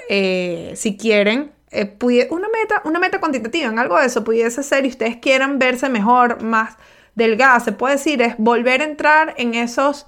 si 0.75 0.97
quieren, 0.97 1.55
eh, 1.75 2.27
una, 2.29 2.47
meta, 2.47 2.81
una 2.85 2.99
meta 2.99 3.19
cuantitativa 3.19 3.67
en 3.67 3.79
algo 3.79 3.99
de 3.99 4.05
eso 4.05 4.23
pudiese 4.23 4.63
ser 4.63 4.85
y 4.85 4.89
ustedes 4.89 5.17
quieran 5.17 5.59
verse 5.59 5.89
mejor, 5.89 6.41
más 6.41 6.77
delgada, 7.15 7.59
se 7.59 7.73
puede 7.73 7.95
decir, 7.95 8.21
es 8.21 8.35
volver 8.37 8.81
a 8.81 8.85
entrar 8.85 9.33
en 9.37 9.55
esos 9.55 10.07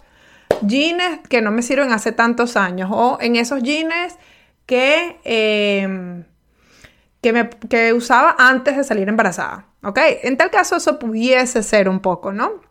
jeans 0.62 1.20
que 1.28 1.42
no 1.42 1.52
me 1.52 1.62
sirven 1.62 1.92
hace 1.92 2.14
tantos 2.14 2.56
años 2.56 2.90
o 2.94 3.18
en 3.20 3.36
esos 3.36 3.64
jeans 3.64 4.16
que, 4.68 5.20
em, 5.24 6.26
que, 7.22 7.34
me, 7.34 7.50
que 7.50 7.94
usaba 7.94 8.36
antes 8.38 8.78
de 8.78 8.84
salir 8.84 9.10
embarazada. 9.10 9.66
¿Ok? 9.82 10.00
En 10.24 10.38
tal 10.38 10.52
caso 10.52 10.76
eso 10.76 11.00
pudiese 11.00 11.64
ser 11.64 11.90
un 11.90 12.02
poco, 12.02 12.34
¿no? 12.34 12.62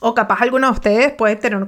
O 0.00 0.14
capaz 0.14 0.42
alguno 0.42 0.66
de 0.66 0.72
ustedes 0.72 1.12
puede 1.12 1.36
tener 1.36 1.56
un 1.56 1.66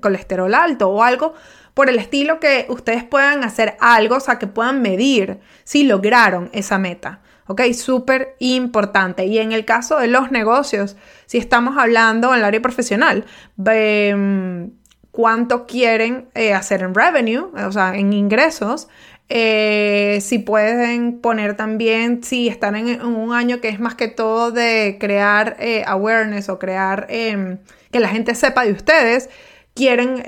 colesterol 0.00 0.54
alto 0.54 0.90
o 0.90 1.02
algo 1.02 1.34
por 1.72 1.88
el 1.88 1.98
estilo 1.98 2.38
que 2.38 2.66
ustedes 2.68 3.04
puedan 3.04 3.42
hacer 3.42 3.76
algo, 3.80 4.16
o 4.16 4.20
sea, 4.20 4.38
que 4.38 4.46
puedan 4.46 4.82
medir 4.82 5.40
si 5.64 5.84
lograron 5.84 6.50
esa 6.52 6.78
meta. 6.78 7.22
¿Ok? 7.46 7.62
Súper 7.72 8.36
importante. 8.38 9.24
Y 9.24 9.38
en 9.38 9.52
el 9.52 9.64
caso 9.64 9.98
de 9.98 10.08
los 10.08 10.30
negocios, 10.30 10.96
si 11.26 11.38
estamos 11.38 11.78
hablando 11.78 12.32
en 12.32 12.40
el 12.40 12.44
área 12.44 12.60
profesional, 12.60 13.24
em, 13.66 14.70
cuánto 15.10 15.66
quieren 15.66 16.28
eh, 16.34 16.54
hacer 16.54 16.82
en 16.82 16.94
revenue, 16.94 17.48
o 17.66 17.72
sea, 17.72 17.94
en 17.94 18.12
ingresos, 18.12 18.88
eh, 19.28 20.18
si 20.22 20.38
pueden 20.38 21.20
poner 21.20 21.56
también, 21.56 22.22
si 22.24 22.48
están 22.48 22.74
en, 22.76 23.02
un 23.02 23.32
año 23.32 23.60
que 23.60 23.68
es 23.68 23.78
más 23.78 23.94
que 23.94 24.08
todo 24.08 24.50
de 24.50 24.96
crear 25.00 25.56
eh, 25.60 25.84
awareness 25.86 26.48
o 26.48 26.58
crear 26.58 27.06
em, 27.10 27.58
que 27.92 28.00
la 28.00 28.08
gente 28.08 28.34
sepa 28.34 28.64
de 28.64 28.72
ustedes, 28.72 29.30
quieren 29.74 30.22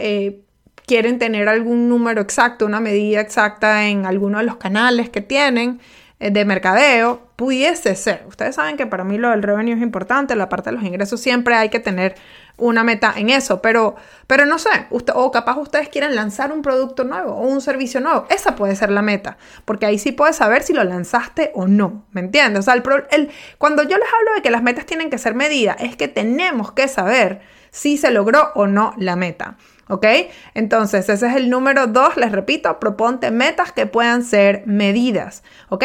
quieren 0.84 1.18
tener 1.18 1.48
algún 1.48 1.88
número 1.88 2.20
exacto, 2.20 2.66
una 2.66 2.80
medida 2.80 3.20
exacta 3.20 3.86
en 3.86 4.04
alguno 4.04 4.38
de 4.38 4.44
los 4.44 4.56
canales 4.56 5.08
que 5.08 5.20
tienen 5.20 5.80
de 6.18 6.44
mercadeo, 6.44 7.28
pudiese 7.36 7.94
ser. 7.94 8.24
Ustedes 8.28 8.56
saben 8.56 8.76
que 8.76 8.86
para 8.86 9.04
mí 9.04 9.16
lo 9.16 9.30
del 9.30 9.42
revenue 9.42 9.74
es 9.74 9.80
importante, 9.80 10.36
la 10.36 10.48
parte 10.48 10.70
de 10.70 10.76
los 10.76 10.84
ingresos 10.84 11.20
siempre 11.20 11.54
hay 11.54 11.68
que 11.68 11.80
tener 11.80 12.16
una 12.62 12.84
meta 12.84 13.12
en 13.16 13.30
eso, 13.30 13.60
pero, 13.60 13.96
pero 14.26 14.46
no 14.46 14.58
sé, 14.58 14.70
o 14.90 15.30
capaz 15.30 15.56
ustedes 15.58 15.88
quieren 15.88 16.14
lanzar 16.14 16.52
un 16.52 16.62
producto 16.62 17.04
nuevo 17.04 17.32
o 17.32 17.42
un 17.42 17.60
servicio 17.60 18.00
nuevo, 18.00 18.26
esa 18.30 18.54
puede 18.56 18.76
ser 18.76 18.90
la 18.90 19.02
meta, 19.02 19.36
porque 19.64 19.86
ahí 19.86 19.98
sí 19.98 20.12
puedes 20.12 20.36
saber 20.36 20.62
si 20.62 20.72
lo 20.72 20.84
lanzaste 20.84 21.50
o 21.54 21.66
no, 21.66 22.04
¿me 22.12 22.20
entiendes? 22.20 22.60
O 22.60 22.62
sea, 22.62 22.74
el, 22.74 23.30
cuando 23.58 23.82
yo 23.82 23.96
les 23.98 24.08
hablo 24.12 24.34
de 24.34 24.42
que 24.42 24.50
las 24.50 24.62
metas 24.62 24.86
tienen 24.86 25.10
que 25.10 25.18
ser 25.18 25.34
medidas, 25.34 25.76
es 25.80 25.96
que 25.96 26.08
tenemos 26.08 26.72
que 26.72 26.88
saber 26.88 27.40
si 27.70 27.96
se 27.96 28.10
logró 28.10 28.50
o 28.54 28.66
no 28.66 28.94
la 28.96 29.16
meta. 29.16 29.56
¿Ok? 29.88 30.06
Entonces, 30.54 31.08
ese 31.08 31.26
es 31.26 31.36
el 31.36 31.50
número 31.50 31.86
dos. 31.86 32.16
Les 32.16 32.32
repito, 32.32 32.78
proponte 32.78 33.30
metas 33.30 33.72
que 33.72 33.84
puedan 33.86 34.24
ser 34.24 34.62
medidas. 34.64 35.42
¿Ok? 35.68 35.84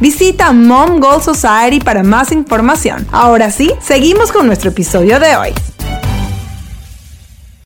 Visita 0.00 0.52
Mom 0.52 1.00
Goal 1.00 1.20
Society 1.20 1.80
para 1.80 2.04
más 2.04 2.30
información. 2.30 3.04
Ahora 3.10 3.50
sí, 3.50 3.72
seguimos 3.80 4.30
con 4.30 4.46
nuestro 4.46 4.70
episodio 4.70 5.18
de 5.18 5.34
hoy. 5.34 5.48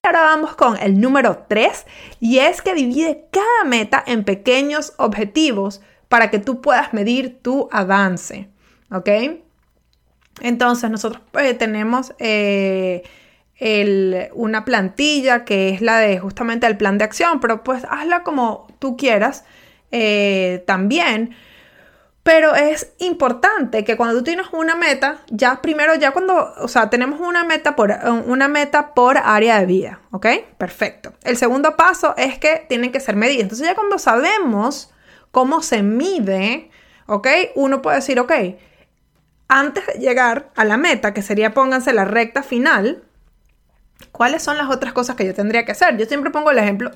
Ahora 0.03 0.23
vamos 0.23 0.57
con 0.57 0.79
el 0.79 0.99
número 0.99 1.45
3 1.47 1.85
y 2.21 2.39
es 2.39 2.63
que 2.63 2.73
divide 2.73 3.27
cada 3.31 3.65
meta 3.67 4.03
en 4.07 4.25
pequeños 4.25 4.95
objetivos 4.97 5.83
para 6.09 6.31
que 6.31 6.39
tú 6.39 6.63
puedas 6.63 6.95
medir 6.95 7.39
tu 7.43 7.69
avance. 7.71 8.49
¿Ok? 8.91 9.11
Entonces 10.41 10.91
nosotros 10.91 11.23
eh, 11.39 11.53
tenemos 11.53 12.15
eh, 12.19 13.03
una 14.33 14.65
plantilla 14.65 15.45
que 15.45 15.69
es 15.69 15.83
la 15.83 15.99
de 15.99 16.19
justamente 16.19 16.67
el 16.67 16.79
plan 16.79 16.97
de 16.97 17.05
acción, 17.05 17.41
pero 17.41 17.63
pues 17.63 17.85
hazla 17.91 18.23
como 18.23 18.69
tú 18.79 18.97
quieras 18.97 19.45
eh, 19.91 20.65
también. 20.67 21.37
Pero 22.23 22.55
es 22.55 22.93
importante 22.99 23.83
que 23.83 23.97
cuando 23.97 24.17
tú 24.19 24.23
tienes 24.23 24.47
una 24.53 24.77
meta, 24.77 25.23
ya 25.29 25.61
primero, 25.61 25.97
ya 25.97 26.13
cuando, 26.13 26.55
o 26.59 26.69
sea, 26.69 26.89
tenemos 26.89 27.21
una 27.21 27.43
meta 27.43 27.75
por, 27.75 27.93
una 28.27 28.47
meta 28.47 28.95
por 28.95 29.19
área 29.19 29.59
de 29.59 29.67
vida, 29.67 30.01
¿ok? 30.13 30.27
Perfecto. 30.57 31.15
El 31.25 31.37
segundo 31.37 31.77
paso 31.77 32.15
es 32.17 32.39
que 32.39 32.65
tienen 32.69 32.93
que 32.93 33.01
ser 33.01 33.17
medidas. 33.17 33.43
Entonces 33.43 33.67
ya 33.67 33.75
cuando 33.75 33.99
sabemos 33.99 34.93
cómo 35.33 35.63
se 35.63 35.83
mide, 35.83 36.71
¿ok? 37.07 37.27
Uno 37.57 37.83
puede 37.83 37.97
decir, 37.97 38.21
ok, 38.21 38.33
antes 39.49 39.85
de 39.87 39.95
llegar 39.95 40.53
a 40.55 40.65
la 40.65 40.77
meta, 40.77 41.13
que 41.13 41.23
sería 41.23 41.53
pónganse 41.53 41.93
la 41.93 42.05
recta 42.05 42.45
final, 42.45 43.03
¿cuáles 44.13 44.45
son 44.45 44.57
las 44.59 44.71
otras 44.71 44.93
cosas 44.93 45.17
que 45.17 45.27
yo 45.27 45.35
tendría 45.35 45.65
que 45.65 45.73
hacer? 45.73 45.97
Yo 45.97 46.07
siempre 46.07 46.31
pongo 46.31 46.53
el 46.53 46.59
ejemplo 46.59 46.93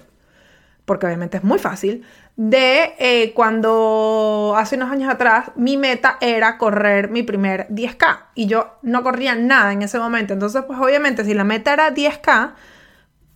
porque 0.86 1.06
obviamente 1.06 1.36
es 1.36 1.44
muy 1.44 1.58
fácil, 1.58 2.06
de 2.36 2.94
eh, 2.98 3.32
cuando 3.34 4.54
hace 4.56 4.76
unos 4.76 4.90
años 4.90 5.12
atrás 5.12 5.50
mi 5.56 5.76
meta 5.76 6.16
era 6.20 6.58
correr 6.58 7.10
mi 7.10 7.22
primer 7.22 7.68
10K 7.68 8.26
y 8.34 8.46
yo 8.46 8.78
no 8.82 9.02
corría 9.02 9.34
nada 9.34 9.72
en 9.72 9.82
ese 9.82 9.98
momento. 9.98 10.32
Entonces, 10.32 10.62
pues 10.66 10.78
obviamente 10.78 11.24
si 11.24 11.34
la 11.34 11.44
meta 11.44 11.72
era 11.72 11.92
10K, 11.92 12.54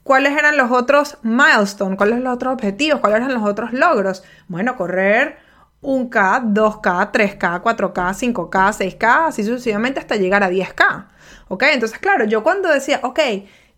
¿cuáles 0.04 0.36
eran 0.38 0.56
los 0.56 0.70
otros 0.70 1.18
milestones? 1.22 1.96
¿Cuáles 1.96 2.14
eran 2.14 2.24
los 2.24 2.34
otros 2.34 2.54
objetivos? 2.54 3.00
¿Cuáles 3.00 3.18
eran 3.18 3.34
los 3.34 3.42
otros 3.42 3.72
logros? 3.72 4.22
Bueno, 4.48 4.76
correr 4.76 5.38
1K, 5.82 6.52
2K, 6.52 7.10
3K, 7.10 7.62
4K, 7.62 8.32
5K, 8.32 8.72
6K, 8.72 9.28
así 9.28 9.44
sucesivamente 9.44 9.98
hasta 9.98 10.16
llegar 10.16 10.42
a 10.42 10.50
10K. 10.50 11.06
¿Ok? 11.48 11.64
Entonces, 11.72 11.98
claro, 11.98 12.24
yo 12.26 12.42
cuando 12.42 12.68
decía, 12.68 13.00
ok, 13.02 13.18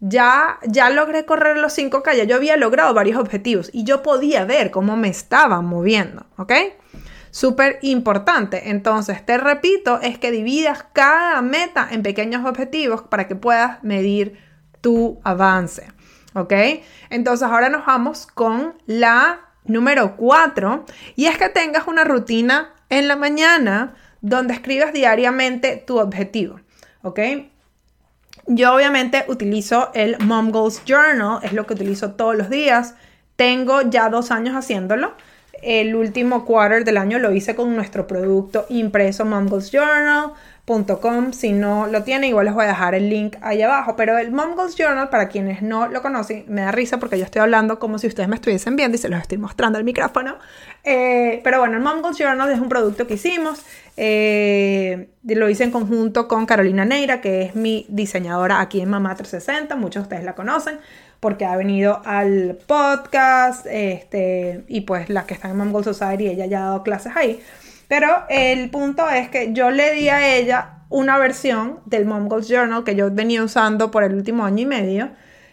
ya, 0.03 0.59
ya 0.67 0.91
logré 0.91 1.25
correr 1.25 1.57
los 1.59 1.79
5K, 1.79 2.17
ya 2.17 2.25
yo 2.25 2.35
había 2.35 2.57
logrado 2.57 2.93
varios 2.93 3.19
objetivos 3.19 3.71
y 3.73 3.85
yo 3.85 4.03
podía 4.03 4.45
ver 4.45 4.73
cómo 4.73 4.97
me 4.97 5.09
estaba 5.09 5.61
moviendo, 5.61 6.27
¿ok? 6.37 6.53
Súper 7.31 7.79
importante. 7.83 8.71
Entonces, 8.71 9.25
te 9.25 9.39
repito, 9.39 10.01
es 10.03 10.19
que 10.19 10.33
dividas 10.33 10.85
cada 10.93 11.41
meta 11.41 11.89
en 11.93 12.03
pequeños 12.03 12.45
objetivos 12.45 13.03
para 13.03 13.29
que 13.29 13.37
puedas 13.37 13.83
medir 13.85 14.39
tu 14.81 15.21
avance, 15.23 15.87
¿ok? 16.35 16.53
Entonces, 17.09 17.47
ahora 17.47 17.69
nos 17.69 17.87
vamos 17.87 18.27
con 18.27 18.75
la 18.87 19.41
número 19.65 20.17
4 20.17 20.85
y 21.15 21.27
es 21.27 21.39
que 21.39 21.49
tengas 21.49 21.87
una 21.87 22.03
rutina 22.03 22.75
en 22.89 23.07
la 23.07 23.15
mañana 23.15 23.95
donde 24.21 24.55
escribas 24.55 24.93
diariamente 24.93 25.77
tu 25.77 26.01
objetivo, 26.01 26.61
¿ok? 27.03 27.21
Yo 28.47 28.75
obviamente 28.75 29.25
utilizo 29.29 29.91
el 29.95 30.19
Mom 30.19 30.51
Goals 30.51 30.83
Journal, 30.85 31.39
es 31.43 31.53
lo 31.53 31.67
que 31.67 31.75
utilizo 31.75 32.13
todos 32.13 32.37
los 32.37 32.51
días. 32.51 32.95
Tengo 33.37 33.83
ya 33.83 34.09
dos 34.09 34.31
años 34.31 34.55
haciéndolo. 34.57 35.15
el 35.63 35.95
último 35.95 36.45
quarter 36.45 36.85
del 36.85 36.97
año 36.97 37.21
lo 37.21 37.33
hice 37.33 37.55
con 37.55 37.77
nuestro 37.77 38.09
producto 38.09 38.67
impreso 38.69 39.25
Mom 39.25 39.47
Goals 39.47 39.71
Journal 39.71 40.33
.com. 40.65 41.33
Si 41.33 41.53
no 41.53 41.87
lo 41.87 42.03
tiene 42.03 42.29
igual 42.29 42.47
les 42.47 42.55
voy 42.55 42.65
a 42.65 42.69
dejar 42.69 42.95
el 42.95 43.09
link 43.09 43.37
ahí 43.41 43.63
abajo. 43.63 43.97
Pero 43.97 44.19
el 44.19 44.31
Mom 44.31 44.55
Goals 44.55 44.77
Journal, 44.77 45.09
para 45.11 45.29
quienes 45.29 45.63
no 45.63 45.89
lo 45.89 46.03
conocen, 46.03 46.45
me 46.49 46.63
da 46.63 46.73
risa 46.73 46.99
porque 46.99 47.19
yo 47.19 47.25
estoy 47.25 47.43
hablando 47.43 47.79
como 47.79 47.99
si 47.99 48.07
ustedes 48.07 48.29
me 48.29 48.37
estuviesen 48.37 48.77
viendo 48.77 48.97
y 48.97 48.99
se 48.99 49.09
los 49.09 49.21
estoy 49.21 49.39
mostrando 49.39 49.79
el 49.79 49.85
micrófono. 49.85 50.37
Eh, 50.85 51.41
pero 51.45 51.59
bueno, 51.59 51.77
el 51.77 51.83
Mom 51.83 52.01
Goals 52.01 52.19
Journal 52.19 52.51
es 52.51 52.61
un 52.61 52.69
producto 52.69 53.07
que 53.07 53.15
hicimos. 53.15 53.65
Eh, 53.97 55.09
lo 55.25 55.51
hice 55.51 55.65
en 55.65 55.71
conjunto 55.71 56.29
con 56.29 56.47
Carolina 56.47 56.85
Neira, 56.85 57.21
que 57.21 57.43
es 57.43 57.55
mi 57.55 57.87
diseñadora 57.89 58.61
aquí 58.61 58.81
en 58.81 58.89
Mamá 58.89 59.15
360. 59.17 59.77
Muchos 59.77 60.03
de 60.03 60.07
ustedes 60.07 60.25
la 60.25 60.35
conocen 60.35 60.79
porque 61.23 61.45
ha 61.45 61.57
venido 61.57 62.03
al 62.05 62.59
podcast 62.67 63.65
este, 63.71 64.65
y 64.67 64.81
pues 64.81 65.09
las 65.09 65.25
que 65.25 65.35
están 65.35 65.53
en 65.53 65.57
Mom 65.57 65.71
Goals 65.71 65.85
Society, 65.85 66.27
ella 66.27 66.47
ya 66.47 66.59
ha 66.59 66.65
dado 66.65 66.83
clases 66.83 67.13
ahí. 67.15 67.41
Pero 67.93 68.25
el 68.31 68.71
punto 68.71 69.11
es 69.11 69.29
que 69.29 69.53
yo 69.53 69.71
le 69.71 69.93
di 69.93 70.09
a 70.09 70.35
ella 70.35 70.79
una 70.89 71.19
versión 71.19 71.81
del 71.85 72.07
Mom 72.07 72.27
Goals 72.27 72.49
Journal 72.49 72.85
que 72.85 72.95
yo 72.95 73.11
venía 73.11 73.45
usando 73.45 73.91
por 73.91 74.03
el 74.03 74.15
último 74.15 74.47
año 74.47 74.63
y 74.63 74.65
medio, 74.65 75.11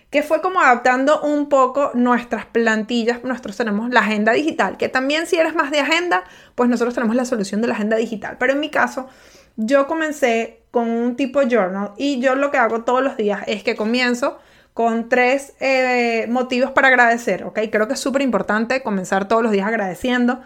que 0.10 0.24
fue 0.24 0.42
como 0.42 0.62
adaptando 0.62 1.20
un 1.20 1.50
poco 1.50 1.92
nuestras 1.96 2.46
plantillas. 2.46 3.26
Nosotros 3.26 3.58
tenemos 3.58 3.90
la 3.90 4.00
agenda 4.00 4.32
digital, 4.32 4.78
que 4.78 4.88
también 4.88 5.28
si 5.28 5.36
eres 5.36 5.54
más 5.54 5.70
de 5.70 5.82
agenda, 5.82 6.24
pues 6.56 6.70
nosotros 6.70 6.96
tenemos 6.96 7.18
la 7.18 7.26
solución 7.26 7.60
de 7.62 7.68
la 7.68 7.74
agenda 7.74 7.98
digital. 7.98 8.38
Pero 8.40 8.54
en 8.54 8.62
mi 8.62 8.70
caso, 8.70 9.10
yo 9.58 9.86
comencé 9.86 10.62
con 10.72 10.90
un 10.90 11.18
tipo 11.18 11.42
journal 11.42 11.92
y 11.98 12.22
yo 12.22 12.36
lo 12.36 12.52
que 12.52 12.58
hago 12.58 12.86
todos 12.86 13.04
los 13.04 13.18
días 13.18 13.42
es 13.48 13.64
que 13.64 13.76
comienzo 13.76 14.40
con 14.74 15.10
tres 15.10 15.56
eh, 15.60 16.26
motivos 16.30 16.72
para 16.72 16.88
agradecer, 16.88 17.44
¿ok? 17.44 17.60
Creo 17.70 17.90
que 17.90 17.96
es 17.96 18.00
súper 18.00 18.22
importante 18.22 18.82
comenzar 18.82 19.28
todos 19.28 19.44
los 19.44 19.52
días 19.52 19.68
agradeciendo. 19.68 20.40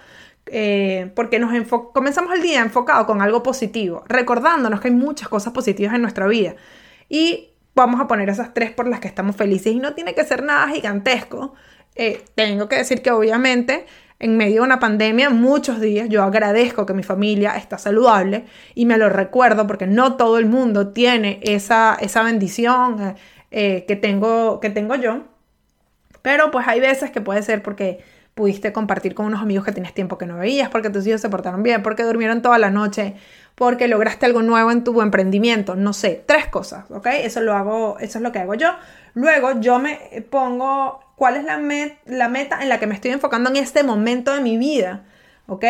Eh, 0.56 1.12
porque 1.16 1.40
nos 1.40 1.52
comenzamos 1.94 2.32
el 2.32 2.44
día 2.44 2.62
enfocado 2.62 3.08
con 3.08 3.24
algo 3.24 3.42
positivo, 3.42 4.04
recordándonos 4.08 4.82
que 4.82 4.90
hay 4.90 4.94
muchas 4.94 5.28
cosas 5.28 5.52
positivas 5.52 5.96
en 5.96 6.04
nuestra 6.04 6.28
vida. 6.28 6.56
Y 7.10 7.50
vamos 7.74 8.00
a 8.00 8.08
poner 8.08 8.30
esas 8.30 8.54
tres 8.54 8.70
por 8.72 8.88
las 8.88 9.00
que 9.00 9.08
estamos 9.08 9.36
felices. 9.36 9.74
Y 9.74 9.80
no 9.80 9.96
tiene 9.96 10.14
que 10.14 10.24
ser 10.24 10.44
nada 10.44 10.68
gigantesco. 10.68 11.56
Eh, 11.96 12.24
tengo 12.36 12.70
que 12.70 12.78
decir 12.78 13.02
que 13.02 13.10
obviamente 13.10 13.88
en 14.20 14.38
medio 14.38 14.62
de 14.62 14.68
una 14.68 14.80
pandemia, 14.80 15.32
muchos 15.32 15.82
días 15.82 16.08
yo 16.08 16.22
agradezco 16.22 16.86
que 16.86 16.94
mi 16.94 17.02
familia 17.02 17.58
está 17.58 17.80
saludable 17.80 18.46
y 18.76 18.86
me 18.86 19.00
lo 19.00 19.10
recuerdo 19.10 19.66
porque 19.66 19.88
no 19.88 20.18
todo 20.18 20.38
el 20.38 20.46
mundo 20.46 20.90
tiene 20.90 21.40
esa, 21.42 21.98
esa 22.00 22.22
bendición 22.22 23.16
eh, 23.50 23.86
que, 23.88 23.96
tengo, 23.96 24.60
que 24.60 24.70
tengo 24.70 24.94
yo. 24.94 25.24
Pero 26.22 26.52
pues 26.52 26.68
hay 26.68 26.80
veces 26.80 27.10
que 27.10 27.22
puede 27.22 27.42
ser 27.42 27.64
porque 27.64 28.04
pudiste 28.34 28.74
compartir 28.74 29.14
con 29.14 29.26
unos 29.26 29.42
amigos 29.42 29.64
que 29.66 29.72
tienes 29.72 29.94
tiempo 29.94 30.18
que 30.18 30.26
no 30.26 30.38
veías, 30.38 30.70
porque 30.70 30.90
tus 30.90 31.06
hijos 31.06 31.22
se 31.22 31.30
portaron 31.30 31.64
bien, 31.64 31.84
porque 31.84 32.04
durmieron 32.04 32.42
toda 32.42 32.58
la 32.58 32.72
noche, 32.72 33.16
porque 33.56 33.88
lograste 33.88 34.26
algo 34.26 34.42
nuevo 34.42 34.72
en 34.72 34.84
tu 34.84 35.02
emprendimiento, 35.02 35.76
no 35.76 35.94
sé, 35.94 36.24
tres 36.26 36.48
cosas, 36.48 36.90
¿ok? 36.90 37.08
Eso 37.22 37.42
lo 37.42 37.54
hago, 37.54 37.98
eso 38.00 38.18
es 38.18 38.24
lo 38.24 38.32
que 38.32 38.40
hago 38.40 38.56
yo. 38.56 38.74
Luego 39.14 39.60
yo 39.60 39.80
me 39.80 40.00
pongo 40.30 41.00
cuál 41.16 41.38
es 41.38 41.44
la, 41.44 41.60
la 42.06 42.30
meta 42.30 42.62
en 42.62 42.70
la 42.70 42.80
que 42.80 42.88
me 42.88 42.96
estoy 42.96 43.12
enfocando 43.12 43.50
en 43.50 43.58
este 43.58 43.84
momento 43.84 44.34
de 44.34 44.42
mi 44.42 44.58
vida, 44.58 45.04
¿ok? 45.48 45.66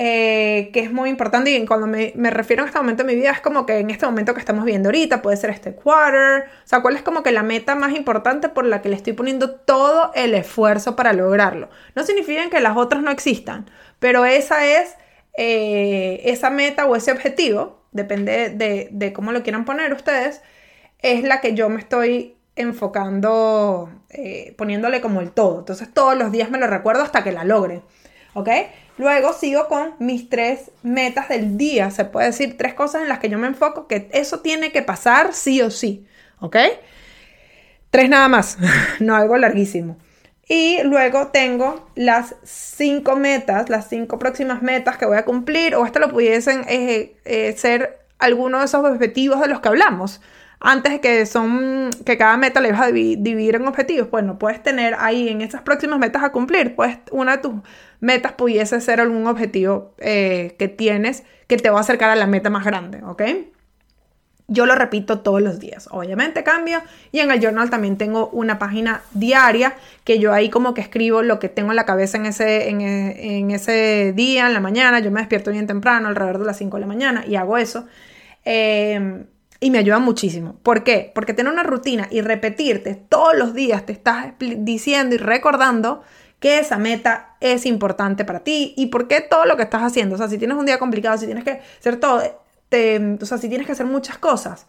Eh, 0.00 0.70
que 0.72 0.78
es 0.78 0.92
muy 0.92 1.10
importante 1.10 1.50
y 1.50 1.66
cuando 1.66 1.88
me, 1.88 2.12
refiero 2.30 2.62
a 2.62 2.66
este 2.66 2.78
momento 2.78 3.02
de 3.02 3.12
mi 3.12 3.18
vida 3.18 3.32
es 3.32 3.40
como 3.40 3.66
que 3.66 3.80
en 3.80 3.90
este 3.90 4.06
momento 4.06 4.32
que 4.32 4.38
estamos 4.38 4.64
viendo 4.64 4.90
ahorita, 4.90 5.22
puede 5.22 5.36
ser 5.36 5.50
este 5.50 5.74
quarter, 5.74 6.42
o 6.42 6.68
sea, 6.68 6.82
cuál 6.82 6.94
es 6.94 7.02
como 7.02 7.24
que 7.24 7.32
la 7.32 7.42
meta 7.42 7.74
más 7.74 7.96
importante 7.96 8.48
por 8.48 8.64
la 8.64 8.80
que 8.80 8.90
le 8.90 8.94
estoy 8.94 9.14
poniendo 9.14 9.56
todo 9.56 10.12
el 10.14 10.34
esfuerzo 10.34 10.94
para 10.94 11.12
lograrlo. 11.12 11.68
No 11.96 12.04
significa 12.04 12.48
que 12.48 12.60
las 12.60 12.76
otras 12.76 13.02
no 13.02 13.10
existan, 13.10 13.68
pero 13.98 14.24
esa 14.24 14.64
es 14.68 14.94
eh, 15.36 16.20
esa 16.26 16.50
meta 16.50 16.86
o 16.86 16.94
ese 16.94 17.10
objetivo, 17.10 17.82
depende 17.90 18.50
de, 18.50 19.12
cómo 19.12 19.32
lo 19.32 19.42
quieran 19.42 19.64
poner 19.64 19.92
ustedes, 19.92 20.42
es 21.00 21.24
la 21.24 21.40
que 21.40 21.54
yo 21.54 21.68
me 21.70 21.80
estoy 21.80 22.36
enfocando, 22.54 23.90
eh, 24.10 24.54
poniéndole 24.56 25.00
como 25.00 25.20
el 25.20 25.32
todo. 25.32 25.58
Entonces 25.58 25.92
todos 25.92 26.16
los 26.16 26.30
días 26.30 26.50
me 26.50 26.58
lo 26.58 26.68
recuerdo 26.68 27.02
hasta 27.02 27.24
que 27.24 27.32
la 27.32 27.42
logre. 27.42 27.82
¿Ok? 28.34 28.48
Luego 28.98 29.32
sigo 29.32 29.68
con 29.68 29.94
mis 30.00 30.28
tres 30.28 30.72
metas 30.82 31.28
del 31.28 31.56
día, 31.56 31.90
se 31.92 32.04
puede 32.04 32.26
decir 32.26 32.56
tres 32.58 32.74
cosas 32.74 33.02
en 33.02 33.08
las 33.08 33.20
que 33.20 33.28
yo 33.28 33.38
me 33.38 33.46
enfoco, 33.46 33.86
que 33.86 34.08
eso 34.12 34.40
tiene 34.40 34.72
que 34.72 34.82
pasar 34.82 35.32
sí 35.32 35.62
o 35.62 35.70
sí, 35.70 36.04
¿ok? 36.40 36.56
Tres 37.90 38.10
nada 38.10 38.28
más, 38.28 38.58
no 39.00 39.14
algo 39.14 39.38
larguísimo. 39.38 39.96
Y 40.48 40.82
luego 40.82 41.28
tengo 41.28 41.88
las 41.94 42.34
cinco 42.42 43.14
metas, 43.14 43.68
las 43.68 43.88
cinco 43.88 44.18
próximas 44.18 44.62
metas 44.62 44.96
que 44.96 45.06
voy 45.06 45.18
a 45.18 45.24
cumplir, 45.24 45.76
o 45.76 45.86
esto 45.86 46.00
lo 46.00 46.10
pudiesen 46.10 46.64
eh, 46.68 47.16
eh, 47.24 47.54
ser 47.56 48.00
alguno 48.18 48.58
de 48.58 48.64
esos 48.64 48.84
objetivos 48.84 49.40
de 49.40 49.46
los 49.46 49.60
que 49.60 49.68
hablamos 49.68 50.20
antes 50.60 50.92
de 50.92 51.00
que 51.00 51.26
son 51.26 51.90
que 52.04 52.18
cada 52.18 52.36
meta 52.36 52.60
le 52.60 52.72
vas 52.72 52.80
a 52.80 52.86
dividir 52.90 53.54
en 53.54 53.66
objetivos, 53.66 54.08
pues 54.08 54.24
no 54.24 54.38
puedes 54.38 54.62
tener 54.62 54.96
ahí 54.98 55.28
en 55.28 55.40
esas 55.40 55.62
próximas 55.62 55.98
metas 55.98 56.24
a 56.24 56.32
cumplir, 56.32 56.74
pues 56.74 56.98
una 57.12 57.36
de 57.36 57.42
tus 57.42 57.54
metas 58.00 58.32
pudiese 58.32 58.80
ser 58.80 59.00
algún 59.00 59.26
objetivo 59.26 59.94
eh, 59.98 60.54
que 60.58 60.68
tienes 60.68 61.24
que 61.46 61.56
te 61.56 61.70
va 61.70 61.78
a 61.78 61.80
acercar 61.80 62.10
a 62.10 62.16
la 62.16 62.26
meta 62.26 62.50
más 62.50 62.64
grande, 62.64 63.02
¿ok? 63.02 63.22
Yo 64.50 64.64
lo 64.64 64.74
repito 64.74 65.20
todos 65.20 65.42
los 65.42 65.58
días. 65.58 65.88
Obviamente 65.90 66.42
cambio. 66.42 66.80
Y 67.12 67.20
en 67.20 67.30
el 67.30 67.38
journal 67.38 67.68
también 67.68 67.98
tengo 67.98 68.28
una 68.28 68.58
página 68.58 69.02
diaria 69.12 69.76
que 70.04 70.18
yo 70.18 70.32
ahí 70.32 70.48
como 70.48 70.72
que 70.72 70.80
escribo 70.80 71.22
lo 71.22 71.38
que 71.38 71.50
tengo 71.50 71.70
en 71.70 71.76
la 71.76 71.84
cabeza 71.84 72.16
en 72.16 72.24
ese, 72.24 72.70
en, 72.70 73.50
ese 73.50 74.14
día, 74.14 74.46
en 74.46 74.54
la 74.54 74.60
mañana. 74.60 75.00
Yo 75.00 75.10
me 75.10 75.20
despierto 75.20 75.50
bien 75.50 75.66
temprano, 75.66 76.08
alrededor 76.08 76.38
de 76.38 76.46
las 76.46 76.56
5 76.56 76.78
de 76.78 76.80
la 76.80 76.86
mañana, 76.86 77.24
y 77.26 77.36
hago 77.36 77.58
eso. 77.58 77.86
Eh, 78.46 79.26
y 79.60 79.70
me 79.70 79.78
ayuda 79.78 79.98
muchísimo. 79.98 80.56
¿Por 80.62 80.84
qué? 80.84 81.10
Porque 81.14 81.34
tener 81.34 81.52
una 81.52 81.62
rutina 81.62 82.08
y 82.10 82.20
repetirte 82.20 82.94
todos 82.94 83.36
los 83.36 83.54
días, 83.54 83.84
te 83.84 83.92
estás 83.92 84.32
diciendo 84.38 85.14
y 85.14 85.18
recordando 85.18 86.02
que 86.40 86.58
esa 86.58 86.78
meta 86.78 87.36
es 87.40 87.66
importante 87.66 88.24
para 88.24 88.40
ti 88.40 88.74
y 88.76 88.86
por 88.86 89.08
qué 89.08 89.20
todo 89.20 89.44
lo 89.44 89.56
que 89.56 89.64
estás 89.64 89.82
haciendo. 89.82 90.14
O 90.14 90.18
sea, 90.18 90.28
si 90.28 90.38
tienes 90.38 90.56
un 90.56 90.66
día 90.66 90.78
complicado, 90.78 91.18
si 91.18 91.26
tienes 91.26 91.44
que 91.44 91.60
hacer 91.78 91.98
todo, 91.98 92.18
o 92.18 93.26
sea, 93.26 93.38
si 93.38 93.48
tienes 93.48 93.66
que 93.66 93.72
hacer 93.72 93.86
muchas 93.86 94.18
cosas, 94.18 94.66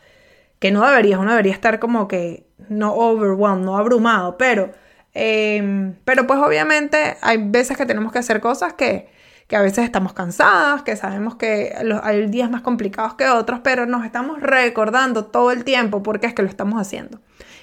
que 0.60 0.72
no 0.72 0.86
deberías, 0.86 1.20
uno 1.20 1.32
debería 1.32 1.54
estar 1.54 1.80
como 1.80 2.08
que 2.08 2.46
no 2.70 2.94
overwhelmed, 2.94 3.66
no 3.66 3.78
abrumado, 3.78 4.38
pero, 4.38 4.72
em, 5.14 5.96
pero 6.06 6.28
pues 6.28 6.40
obviamente 6.40 7.18
hay 7.22 7.38
veces 7.38 7.78
que 7.78 7.86
tenemos 7.86 8.12
que 8.12 8.20
hacer 8.20 8.42
cosas 8.42 8.74
que, 8.74 9.10
que 9.50 9.56
a 9.56 9.64
veces 9.64 9.84
estamos 9.84 10.14
cansadas, 10.14 10.84
que 10.84 10.96
sabemos 10.96 11.36
que 11.36 11.74
hay 12.04 12.28
días 12.28 12.52
más 12.52 12.62
complicados 12.62 13.16
que 13.16 13.28
otros, 13.28 13.62
pero 13.64 13.88
nos 13.88 14.06
estamos 14.06 14.40
recordando 14.40 15.26
todo 15.26 15.50
el 15.50 15.64
tiempo 15.64 16.04
por 16.04 16.20
qué 16.20 16.28
es 16.28 16.36
que 16.36 16.44
lo 16.44 16.48
estamos 16.48 16.80
haciendo. 16.80 17.20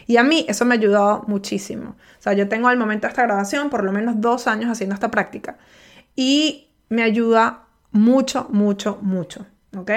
Y 0.09 0.16
a 0.16 0.25
mí 0.25 0.44
eso 0.49 0.64
me 0.64 0.75
ha 0.75 0.79
ayudado 0.79 1.22
muchísimo. 1.29 1.90
O 1.90 2.22
sea, 2.22 2.33
yo 2.33 2.49
tengo 2.49 2.66
al 2.66 2.77
momento 2.77 3.07
de 3.07 3.12
esta 3.12 3.22
grabación 3.22 3.70
por 3.70 3.85
lo 3.85 3.92
menos 3.92 4.20
dos 4.20 4.49
años 4.49 4.68
haciendo 4.68 4.94
esta 4.94 5.12
práctica 5.12 5.59
y 6.16 6.70
me 6.88 7.05
ayuda 7.05 7.66
mucho, 7.92 8.49
mucho, 8.51 8.99
mucho. 9.01 9.46
¿Ok? 9.77 9.92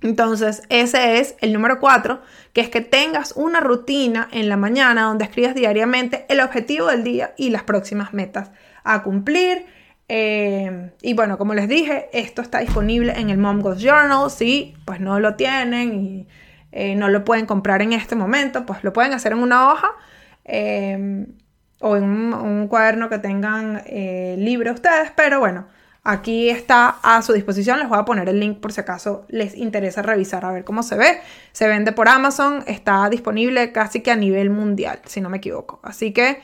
Entonces, 0.00 0.64
ese 0.68 1.20
es 1.20 1.36
el 1.40 1.52
número 1.52 1.78
cuatro, 1.78 2.22
que 2.52 2.60
es 2.60 2.68
que 2.68 2.80
tengas 2.80 3.34
una 3.36 3.60
rutina 3.60 4.28
en 4.32 4.48
la 4.48 4.56
mañana 4.56 5.04
donde 5.04 5.26
escribas 5.26 5.54
diariamente 5.54 6.26
el 6.28 6.40
objetivo 6.40 6.88
del 6.88 7.04
día 7.04 7.34
y 7.36 7.50
las 7.50 7.62
próximas 7.62 8.12
metas 8.12 8.50
a 8.82 9.04
cumplir 9.04 9.64
eh, 10.14 10.90
y 11.00 11.14
bueno, 11.14 11.38
como 11.38 11.54
les 11.54 11.66
dije, 11.70 12.10
esto 12.12 12.42
está 12.42 12.58
disponible 12.58 13.14
en 13.16 13.30
el 13.30 13.38
Mom 13.38 13.62
Journal. 13.62 14.30
Si 14.30 14.74
pues 14.84 15.00
no 15.00 15.18
lo 15.20 15.36
tienen 15.36 15.94
y 15.94 16.28
eh, 16.70 16.94
no 16.96 17.08
lo 17.08 17.24
pueden 17.24 17.46
comprar 17.46 17.80
en 17.80 17.94
este 17.94 18.14
momento, 18.14 18.66
pues 18.66 18.84
lo 18.84 18.92
pueden 18.92 19.14
hacer 19.14 19.32
en 19.32 19.38
una 19.38 19.72
hoja 19.72 19.90
eh, 20.44 21.26
o 21.80 21.96
en 21.96 22.04
un, 22.04 22.68
cuaderno 22.68 23.08
que 23.08 23.20
tengan 23.20 23.82
libre 23.86 24.70
ustedes. 24.72 25.10
Pero 25.16 25.40
bueno, 25.40 25.66
aquí 26.04 26.50
está 26.50 26.98
a 27.02 27.22
su 27.22 27.32
disposición. 27.32 27.78
Les 27.78 27.88
voy 27.88 27.98
a 27.98 28.04
poner 28.04 28.28
el 28.28 28.38
link 28.38 28.60
por 28.60 28.70
si 28.70 28.82
acaso 28.82 29.24
les 29.30 29.56
interesa 29.56 30.02
revisar 30.02 30.44
a 30.44 30.52
ver 30.52 30.64
cómo 30.64 30.82
se 30.82 30.98
ve. 30.98 31.20
Se 31.52 31.66
vende 31.68 31.92
por 31.92 32.10
Amazon, 32.10 32.64
está 32.66 33.08
disponible 33.08 33.72
casi 33.72 34.02
que 34.02 34.10
a 34.10 34.16
nivel 34.16 34.50
mundial, 34.50 35.00
si 35.06 35.22
no 35.22 35.30
me 35.30 35.38
equivoco. 35.38 35.80
Así 35.82 36.12
que 36.12 36.42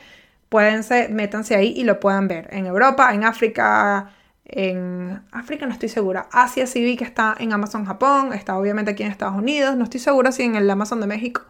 Puédense, 0.49 1.09
métanse 1.09 1.55
ahí 1.55 1.75
y 1.77 1.85
lo 1.85 2.01
puedan 2.01 2.29
ver. 2.29 2.49
En 2.53 2.67
Europa, 2.67 3.13
en 3.13 3.25
África, 3.25 4.11
en 4.45 5.23
África 5.31 5.67
no 5.67 5.73
estoy 5.73 5.91
segura. 5.91 6.29
Asia 6.33 6.67
sí 6.67 6.83
vi 6.83 6.97
que 6.97 7.05
está 7.05 7.37
en 7.39 7.53
Amazon 7.53 7.85
Japón, 7.85 8.33
está 8.33 8.57
obviamente 8.57 8.93
aquí 8.93 9.03
en 9.03 9.11
Estados 9.11 9.37
Unidos. 9.37 9.77
No 9.77 9.85
estoy 9.85 10.01
segura 10.01 10.33
si 10.33 10.45
en 10.45 10.57
el 10.57 10.69
Amazon 10.71 11.01
de 11.01 11.07
México, 11.07 11.43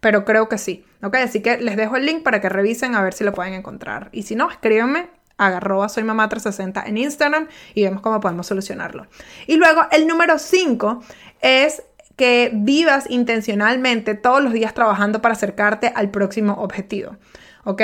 pero 0.00 0.24
creo 0.24 0.48
que 0.48 0.58
sí. 0.58 0.84
¿Ok? 1.02 1.16
Así 1.16 1.42
que 1.42 1.58
les 1.58 1.76
dejo 1.76 1.96
el 1.96 2.06
link 2.06 2.22
para 2.22 2.40
que 2.40 2.48
revisen 2.48 2.94
a 2.94 3.02
ver 3.02 3.12
si 3.12 3.24
lo 3.24 3.32
pueden 3.32 3.54
encontrar. 3.54 4.08
Y 4.12 4.22
si 4.22 4.36
no, 4.36 4.50
escríbanme 4.50 5.08
a 5.36 5.48
arroba 5.48 5.88
soy 5.88 6.04
mamá 6.04 6.28
360 6.28 6.84
en 6.86 6.96
Instagram 6.96 7.48
y 7.74 7.82
vemos 7.82 8.02
cómo 8.02 8.20
podemos 8.20 8.46
solucionarlo. 8.46 9.08
Y 9.48 9.56
luego 9.56 9.82
el 9.90 10.06
número 10.06 10.38
5 10.38 11.02
es 11.40 11.82
que 12.16 12.50
vivas 12.54 13.10
intencionalmente 13.10 14.14
todos 14.14 14.42
los 14.42 14.52
días 14.52 14.74
trabajando 14.74 15.20
para 15.20 15.34
acercarte 15.34 15.92
al 15.94 16.10
próximo 16.10 16.54
objetivo. 16.54 17.16
¿Ok? 17.64 17.82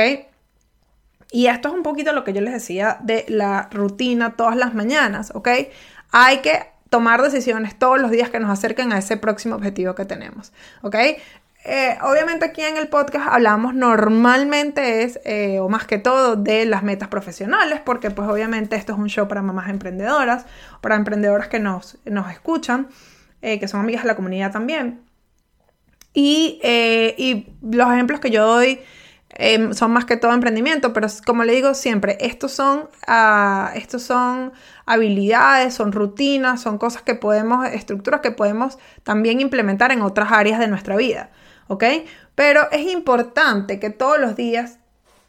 Y 1.30 1.46
esto 1.46 1.68
es 1.68 1.74
un 1.74 1.82
poquito 1.82 2.12
lo 2.12 2.24
que 2.24 2.32
yo 2.32 2.40
les 2.40 2.52
decía 2.52 2.98
de 3.02 3.24
la 3.28 3.68
rutina 3.70 4.36
todas 4.36 4.56
las 4.56 4.74
mañanas, 4.74 5.32
¿ok? 5.34 5.48
Hay 6.10 6.38
que 6.38 6.66
tomar 6.88 7.22
decisiones 7.22 7.78
todos 7.78 8.00
los 8.00 8.10
días 8.10 8.30
que 8.30 8.40
nos 8.40 8.50
acerquen 8.50 8.92
a 8.92 8.98
ese 8.98 9.16
próximo 9.16 9.54
objetivo 9.54 9.94
que 9.94 10.04
tenemos, 10.04 10.52
¿ok? 10.82 10.96
Eh, 11.64 11.98
obviamente 12.02 12.46
aquí 12.46 12.62
en 12.62 12.78
el 12.78 12.88
podcast 12.88 13.28
hablamos 13.30 13.74
normalmente 13.74 15.02
es, 15.02 15.20
eh, 15.24 15.60
o 15.60 15.68
más 15.68 15.86
que 15.86 15.98
todo, 15.98 16.34
de 16.34 16.64
las 16.64 16.82
metas 16.82 17.08
profesionales, 17.08 17.80
porque 17.84 18.10
pues 18.10 18.28
obviamente 18.28 18.76
esto 18.76 18.94
es 18.94 18.98
un 18.98 19.08
show 19.08 19.28
para 19.28 19.42
mamás 19.42 19.68
emprendedoras, 19.68 20.46
para 20.80 20.96
emprendedoras 20.96 21.48
que 21.48 21.60
nos, 21.60 21.98
nos 22.06 22.30
escuchan, 22.32 22.88
eh, 23.42 23.60
que 23.60 23.68
son 23.68 23.80
amigas 23.80 24.02
de 24.02 24.08
la 24.08 24.16
comunidad 24.16 24.52
también. 24.52 25.02
Y, 26.12 26.60
y 26.64 27.54
los 27.62 27.92
ejemplos 27.92 28.18
que 28.18 28.30
yo 28.30 28.44
doy 28.44 28.80
Em, 29.42 29.72
son 29.72 29.90
más 29.92 30.04
que 30.04 30.18
todo 30.18 30.34
emprendimiento, 30.34 30.92
pero 30.92 31.08
como 31.24 31.44
le 31.44 31.54
digo 31.54 31.72
siempre, 31.72 32.18
estos 32.20 32.52
son, 32.52 32.90
uh, 33.08 33.74
estos 33.74 34.02
son 34.02 34.52
habilidades, 34.84 35.72
son 35.72 35.92
rutinas, 35.92 36.60
son 36.60 36.76
cosas 36.76 37.00
que 37.00 37.14
podemos, 37.14 37.66
estructuras 37.68 38.20
que 38.20 38.32
podemos 38.32 38.76
también 39.02 39.40
implementar 39.40 39.92
en 39.92 40.02
otras 40.02 40.30
áreas 40.30 40.58
de 40.58 40.68
nuestra 40.68 40.94
vida, 40.94 41.30
¿ok? 41.68 41.84
Pero 42.34 42.70
es 42.70 42.86
importante 42.92 43.80
que 43.80 43.88
todos 43.88 44.20
los 44.20 44.36
días 44.36 44.78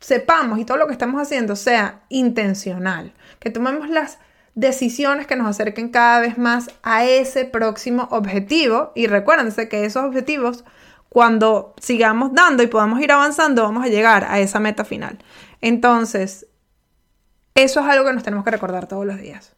sepamos 0.02 0.60
y 0.60 0.65
todo 0.65 0.76
lo 0.76 0.88
que 0.88 0.93
estamos 0.93 1.21
haciendo 1.21 1.56
sea 1.56 2.02
intencional, 2.10 3.13
que 3.39 3.50
tomemos 3.50 3.88
las 3.88 4.17
decisiones 4.56 5.26
que 5.26 5.38
nos 5.38 5.47
acerquen 5.47 5.88
cada 5.88 6.19
vez 6.19 6.38
más 6.38 6.69
a 6.84 7.06
ese 7.06 7.45
próximo 7.45 8.10
objetivo 8.12 8.91
y 8.93 9.08
recuérdense 9.08 9.69
que 9.69 9.86
esos 9.86 10.04
objetivos 10.04 10.65
cuando 11.13 11.76
sigamos 11.78 12.34
dando 12.34 12.63
y 12.63 12.67
podamos 12.67 13.02
ir 13.02 13.12
avanzando, 13.12 13.63
vamos 13.63 13.84
a 13.84 13.89
llegar 13.89 14.26
a 14.30 14.39
esa 14.39 14.62
meta 14.62 14.86
final. 14.86 15.17
Entonces, 15.60 16.47
eso 17.54 17.82
es 17.82 17.86
algo 17.86 18.06
que 18.06 18.13
nos 18.13 18.24
tenemos 18.24 18.45
que 18.45 18.52
recordar 18.52 18.88
todos 18.88 19.06
los 19.06 19.19
días. 19.19 19.54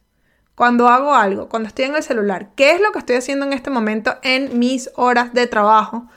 Cuando 0.56 0.88
hago 0.88 1.14
algo, 1.14 1.48
cuando 1.48 1.68
estoy 1.68 1.84
en 1.84 1.94
el 1.94 2.02
celular, 2.02 2.50
¿qué 2.56 2.72
es 2.72 2.80
lo 2.80 2.90
que 2.90 2.98
estoy 2.98 3.14
haciendo 3.14 3.46
en 3.46 3.52
este 3.52 3.70
momento 3.70 4.16
en 4.22 4.58
mis 4.58 4.90
horas 4.96 5.32
de 5.32 5.46
trabajo 5.46 6.08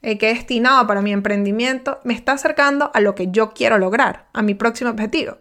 eh, 0.00 0.16
que 0.16 0.30
he 0.30 0.34
destinado 0.34 0.86
para 0.86 1.02
mi 1.02 1.12
emprendimiento? 1.12 1.98
Me 2.04 2.14
está 2.14 2.30
acercando 2.30 2.92
a 2.94 3.00
lo 3.00 3.16
que 3.16 3.32
yo 3.32 3.50
quiero 3.50 3.78
lograr, 3.78 4.28
a 4.32 4.42
mi 4.42 4.54
próximo 4.54 4.90
objetivo. 4.90 5.38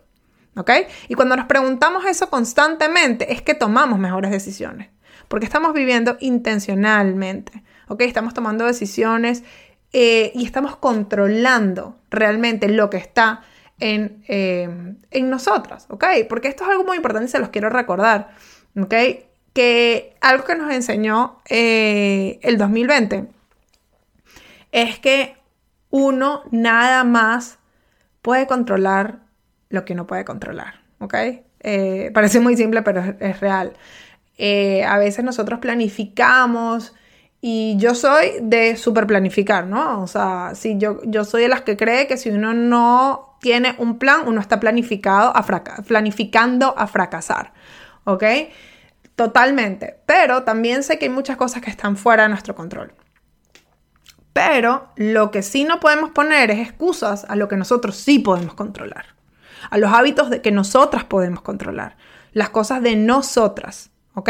¿Ok? 0.56 0.72
Y 1.10 1.14
cuando 1.14 1.36
nos 1.36 1.46
preguntamos 1.46 2.06
eso 2.08 2.32
constantemente, 2.32 3.32
es 3.32 3.44
que 3.44 3.54
tomamos 3.54 4.00
mejores 4.00 4.32
decisiones, 4.32 4.90
porque 5.28 5.46
estamos 5.46 5.74
viviendo 5.74 6.18
intencionalmente. 6.22 7.64
¿Ok? 7.94 8.02
Estamos 8.02 8.34
tomando 8.34 8.66
decisiones 8.66 9.44
eh, 9.94 10.32
y 10.34 10.46
estamos 10.46 10.76
controlando 10.76 11.96
realmente 12.10 12.68
lo 12.68 12.90
que 12.90 12.98
está 12.98 13.42
en, 13.80 14.24
eh, 14.28 14.96
en 15.12 15.30
nosotras, 15.30 15.86
¿ok? 15.90 16.06
Porque 16.28 16.48
esto 16.48 16.64
es 16.64 16.72
algo 16.72 16.84
muy 16.84 16.98
importante 16.98 17.28
y 17.28 17.32
se 17.32 17.40
los 17.40 17.50
quiero 17.50 17.70
recordar, 17.70 18.32
¿ok? 18.76 18.94
Que 19.54 20.16
algo 20.20 20.46
que 20.46 20.56
nos 20.56 20.74
enseñó 20.74 21.40
eh, 21.48 22.40
el 22.42 22.58
2020 22.58 23.28
es 24.72 24.98
que 24.98 25.38
uno 25.92 26.42
nada 26.50 27.04
más 27.04 27.60
puede 28.24 28.48
controlar 28.48 29.20
lo 29.70 29.86
que 29.86 29.94
no 29.94 30.08
puede 30.08 30.26
controlar, 30.26 30.82
¿ok? 31.00 31.16
parece 32.14 32.42
muy 32.42 32.58
simple, 32.58 32.82
pero 32.82 33.00
es, 33.00 33.16
es 33.22 33.40
real. 33.40 33.72
a 34.86 34.98
veces 34.98 35.24
nosotros 35.24 35.60
planificamos 35.60 36.94
y 37.46 37.76
yo 37.76 37.94
soy 37.94 38.38
de 38.42 38.78
super 38.78 39.06
planificar, 39.06 39.68
¿no? 39.68 40.02
O 40.02 40.08
sea, 40.08 40.54
si 40.56 40.78
yo, 40.78 41.02
yo 41.04 41.26
soy 41.26 41.42
de 41.42 41.50
las 41.50 41.64
que 41.64 41.76
cree 41.76 42.08
que 42.08 42.16
si 42.16 42.30
uno 42.30 42.54
no 42.54 43.38
tiene 43.42 43.76
un 43.80 44.00
plan, 44.00 44.22
uno 44.28 44.40
está 44.40 44.62
planificado 44.62 45.36
a 45.36 45.46
planificando 45.86 46.74
a 46.78 46.88
fracasar, 46.88 47.52
¿ok? 48.06 48.24
Totalmente. 49.18 50.00
Pero 50.06 50.44
también 50.44 50.84
sé 50.84 50.98
que 50.98 51.08
hay 51.08 51.12
muchas 51.12 51.36
cosas 51.36 51.62
que 51.62 51.70
están 51.70 51.98
fuera 51.98 52.24
de 52.24 52.30
nuestro 52.30 52.56
control. 52.56 52.94
Pero 54.32 54.94
lo 54.96 55.30
que 55.30 55.42
sí 55.42 55.66
no 55.66 55.82
podemos 55.82 56.12
poner 56.12 56.50
es 56.50 56.60
excusas 56.60 57.26
a 57.28 57.36
lo 57.36 57.50
que 57.50 57.58
nosotros 57.58 57.98
sí 57.98 58.20
podemos 58.20 58.54
controlar. 58.54 59.18
A 59.70 59.78
los 59.78 59.92
hábitos 59.92 60.30
de 60.30 60.42
que 60.42 60.54
nosotras 60.54 61.04
podemos 61.04 61.42
controlar. 61.42 61.98
Las 62.32 62.52
cosas 62.52 62.82
de 62.82 62.96
nosotras, 62.96 63.92
¿ok? 64.14 64.30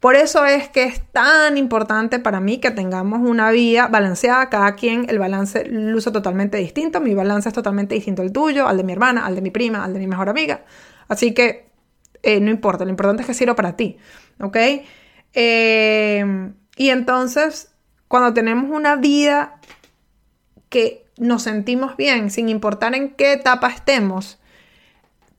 Por 0.00 0.16
eso 0.16 0.46
es 0.46 0.70
que 0.70 0.84
es 0.84 1.02
tan 1.12 1.58
importante 1.58 2.18
para 2.18 2.40
mí 2.40 2.58
que 2.58 2.70
tengamos 2.70 3.20
una 3.20 3.50
vida 3.50 3.86
balanceada, 3.86 4.48
cada 4.48 4.74
quien 4.74 5.06
el 5.10 5.18
balance 5.18 5.70
usa 5.94 6.10
totalmente 6.10 6.56
distinto, 6.56 7.02
mi 7.02 7.14
balance 7.14 7.50
es 7.50 7.54
totalmente 7.54 7.94
distinto 7.94 8.22
al 8.22 8.32
tuyo, 8.32 8.66
al 8.66 8.78
de 8.78 8.84
mi 8.84 8.92
hermana, 8.92 9.26
al 9.26 9.34
de 9.34 9.42
mi 9.42 9.50
prima, 9.50 9.84
al 9.84 9.92
de 9.92 9.98
mi 9.98 10.06
mejor 10.06 10.30
amiga. 10.30 10.64
Así 11.08 11.34
que 11.34 11.68
eh, 12.22 12.40
no 12.40 12.50
importa, 12.50 12.84
lo 12.84 12.90
importante 12.90 13.22
es 13.22 13.26
que 13.26 13.34
sirva 13.34 13.54
para 13.54 13.76
ti, 13.76 13.98
¿ok? 14.40 14.56
Eh, 15.34 16.52
y 16.76 16.88
entonces, 16.88 17.70
cuando 18.08 18.32
tenemos 18.32 18.70
una 18.70 18.96
vida 18.96 19.60
que 20.70 21.04
nos 21.18 21.42
sentimos 21.42 21.98
bien, 21.98 22.30
sin 22.30 22.48
importar 22.48 22.94
en 22.94 23.10
qué 23.10 23.34
etapa 23.34 23.68
estemos, 23.68 24.38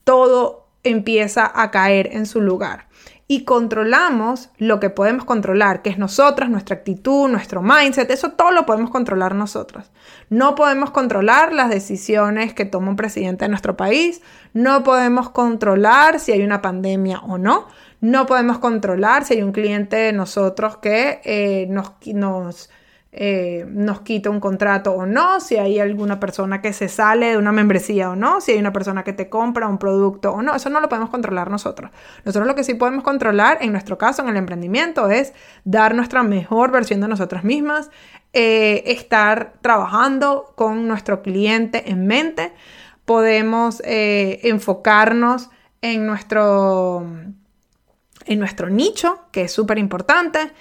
todo 0.03 0.67
empieza 0.83 1.51
a 1.51 1.71
caer 1.71 2.09
en 2.13 2.27
su 2.27 2.41
lugar 2.41 2.91
y 3.31 3.45
controlamos 3.45 4.49
lo 4.57 4.81
que 4.81 4.89
podemos 4.89 5.23
controlar, 5.23 5.81
que 5.81 5.89
es 5.89 5.97
nosotras, 5.97 6.49
nuestra 6.49 6.75
actitud, 6.75 7.29
nuestro 7.29 7.61
mindset, 7.61 8.11
eso 8.11 8.31
todo 8.33 8.51
lo 8.51 8.65
podemos 8.65 8.89
controlar 8.89 9.35
nosotros. 9.35 9.89
No 10.29 10.53
podemos 10.53 10.91
controlar 10.91 11.53
las 11.53 11.69
decisiones 11.69 12.53
que 12.53 12.65
toma 12.65 12.89
un 12.89 12.97
presidente 12.97 13.45
de 13.45 13.49
nuestro 13.49 13.77
país, 13.77 14.21
no 14.51 14.83
podemos 14.83 15.29
controlar 15.29 16.19
si 16.19 16.33
hay 16.33 16.43
una 16.43 16.61
pandemia 16.61 17.19
o 17.19 17.37
no, 17.37 17.69
no 18.01 18.25
podemos 18.25 18.59
controlar 18.59 19.23
si 19.23 19.35
hay 19.35 19.43
un 19.43 19.53
cliente 19.53 19.95
de 19.95 20.11
nosotros 20.11 20.75
que 20.79 21.21
eh, 21.23 21.67
nos, 21.69 21.93
nos 22.07 22.69
eh, 23.13 23.65
nos 23.67 24.01
quita 24.01 24.29
un 24.29 24.39
contrato 24.39 24.93
o 24.93 25.05
no, 25.05 25.41
si 25.41 25.57
hay 25.57 25.79
alguna 25.79 26.17
persona 26.19 26.61
que 26.61 26.71
se 26.71 26.87
sale 26.87 27.31
de 27.31 27.37
una 27.37 27.51
membresía 27.51 28.09
o 28.09 28.15
no, 28.15 28.39
si 28.39 28.53
hay 28.53 28.59
una 28.59 28.71
persona 28.71 29.03
que 29.03 29.11
te 29.11 29.27
compra 29.27 29.67
un 29.67 29.77
producto 29.77 30.31
o 30.31 30.41
no, 30.41 30.55
eso 30.55 30.69
no 30.69 30.79
lo 30.79 30.87
podemos 30.87 31.09
controlar 31.09 31.51
nosotros. 31.51 31.91
Nosotros 32.23 32.47
lo 32.47 32.55
que 32.55 32.63
sí 32.63 32.73
podemos 32.73 33.03
controlar, 33.03 33.57
en 33.59 33.73
nuestro 33.73 33.97
caso, 33.97 34.21
en 34.21 34.29
el 34.29 34.37
emprendimiento, 34.37 35.09
es 35.09 35.33
dar 35.65 35.93
nuestra 35.93 36.23
mejor 36.23 36.71
versión 36.71 37.01
de 37.01 37.09
nosotras 37.09 37.43
mismas, 37.43 37.89
eh, 38.31 38.83
estar 38.85 39.55
trabajando 39.61 40.53
con 40.55 40.87
nuestro 40.87 41.21
cliente 41.21 41.91
en 41.91 42.07
mente, 42.07 42.53
podemos 43.03 43.81
eh, 43.83 44.39
enfocarnos 44.43 45.49
en 45.81 46.05
nuestro, 46.05 47.05
en 48.25 48.39
nuestro 48.39 48.69
nicho, 48.69 49.19
que 49.31 49.41
es 49.43 49.51
súper 49.51 49.79
importante. 49.79 50.53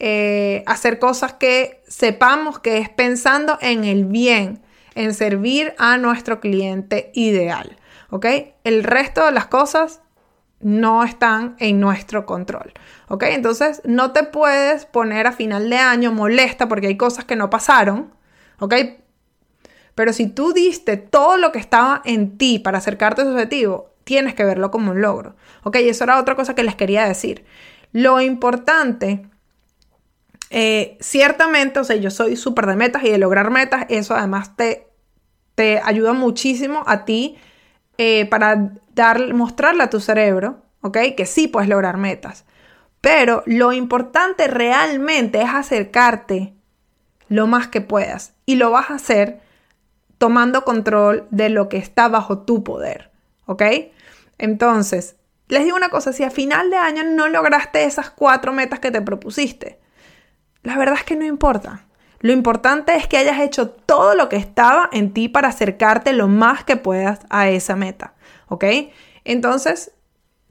Eh, 0.00 0.62
hacer 0.66 1.00
cosas 1.00 1.32
que 1.32 1.82
sepamos 1.88 2.60
que 2.60 2.78
es 2.78 2.88
pensando 2.88 3.58
en 3.60 3.84
el 3.84 4.04
bien, 4.04 4.62
en 4.94 5.12
servir 5.12 5.74
a 5.78 5.98
nuestro 5.98 6.40
cliente 6.40 7.10
ideal. 7.14 7.76
¿Ok? 8.10 8.26
El 8.64 8.84
resto 8.84 9.26
de 9.26 9.32
las 9.32 9.46
cosas 9.46 10.00
no 10.60 11.04
están 11.04 11.56
en 11.58 11.80
nuestro 11.80 12.26
control. 12.26 12.72
¿Ok? 13.08 13.24
Entonces 13.24 13.82
no 13.84 14.12
te 14.12 14.24
puedes 14.24 14.86
poner 14.86 15.26
a 15.26 15.32
final 15.32 15.68
de 15.68 15.78
año 15.78 16.12
molesta 16.12 16.68
porque 16.68 16.88
hay 16.88 16.96
cosas 16.96 17.24
que 17.24 17.36
no 17.36 17.50
pasaron. 17.50 18.14
¿Ok? 18.60 18.74
Pero 19.94 20.12
si 20.12 20.28
tú 20.28 20.52
diste 20.52 20.96
todo 20.96 21.36
lo 21.36 21.50
que 21.50 21.58
estaba 21.58 22.02
en 22.04 22.38
ti 22.38 22.60
para 22.60 22.78
acercarte 22.78 23.22
a 23.22 23.24
ese 23.24 23.32
objetivo, 23.32 23.94
tienes 24.04 24.34
que 24.34 24.44
verlo 24.44 24.70
como 24.70 24.92
un 24.92 25.00
logro. 25.00 25.34
¿Ok? 25.64 25.76
Y 25.76 25.88
eso 25.88 26.04
era 26.04 26.20
otra 26.20 26.36
cosa 26.36 26.54
que 26.54 26.62
les 26.62 26.76
quería 26.76 27.04
decir. 27.06 27.44
Lo 27.92 28.20
importante 28.20 29.26
eh, 30.50 30.96
ciertamente, 31.00 31.80
o 31.80 31.84
sea, 31.84 31.96
yo 31.96 32.10
soy 32.10 32.36
súper 32.36 32.66
de 32.66 32.76
metas 32.76 33.04
y 33.04 33.10
de 33.10 33.18
lograr 33.18 33.50
metas, 33.50 33.86
eso 33.88 34.14
además 34.14 34.56
te, 34.56 34.86
te 35.54 35.80
ayuda 35.84 36.12
muchísimo 36.12 36.82
a 36.86 37.04
ti 37.04 37.36
eh, 37.98 38.26
para 38.26 38.72
dar, 38.94 39.34
mostrarle 39.34 39.82
a 39.82 39.90
tu 39.90 40.00
cerebro, 40.00 40.62
¿ok? 40.80 40.98
Que 41.16 41.26
sí 41.26 41.48
puedes 41.48 41.68
lograr 41.68 41.96
metas. 41.96 42.44
Pero 43.00 43.42
lo 43.46 43.72
importante 43.72 44.48
realmente 44.48 45.42
es 45.42 45.50
acercarte 45.50 46.54
lo 47.28 47.46
más 47.46 47.68
que 47.68 47.80
puedas 47.80 48.34
y 48.46 48.56
lo 48.56 48.70
vas 48.70 48.90
a 48.90 48.94
hacer 48.94 49.40
tomando 50.16 50.64
control 50.64 51.26
de 51.30 51.48
lo 51.48 51.68
que 51.68 51.76
está 51.76 52.08
bajo 52.08 52.38
tu 52.38 52.64
poder, 52.64 53.10
¿ok? 53.46 53.62
Entonces, 54.38 55.16
les 55.48 55.64
digo 55.64 55.76
una 55.76 55.90
cosa, 55.90 56.12
si 56.12 56.24
a 56.24 56.30
final 56.30 56.70
de 56.70 56.76
año 56.76 57.04
no 57.04 57.28
lograste 57.28 57.84
esas 57.84 58.10
cuatro 58.10 58.52
metas 58.52 58.80
que 58.80 58.90
te 58.90 59.00
propusiste, 59.00 59.78
la 60.68 60.76
verdad 60.76 60.96
es 60.98 61.04
que 61.04 61.16
no 61.16 61.24
importa. 61.24 61.86
Lo 62.20 62.30
importante 62.30 62.94
es 62.94 63.06
que 63.06 63.16
hayas 63.16 63.40
hecho 63.40 63.70
todo 63.70 64.14
lo 64.14 64.28
que 64.28 64.36
estaba 64.36 64.90
en 64.92 65.14
ti 65.14 65.30
para 65.30 65.48
acercarte 65.48 66.12
lo 66.12 66.28
más 66.28 66.62
que 66.62 66.76
puedas 66.76 67.20
a 67.30 67.48
esa 67.48 67.74
meta, 67.74 68.12
¿ok? 68.48 68.64
Entonces, 69.24 69.92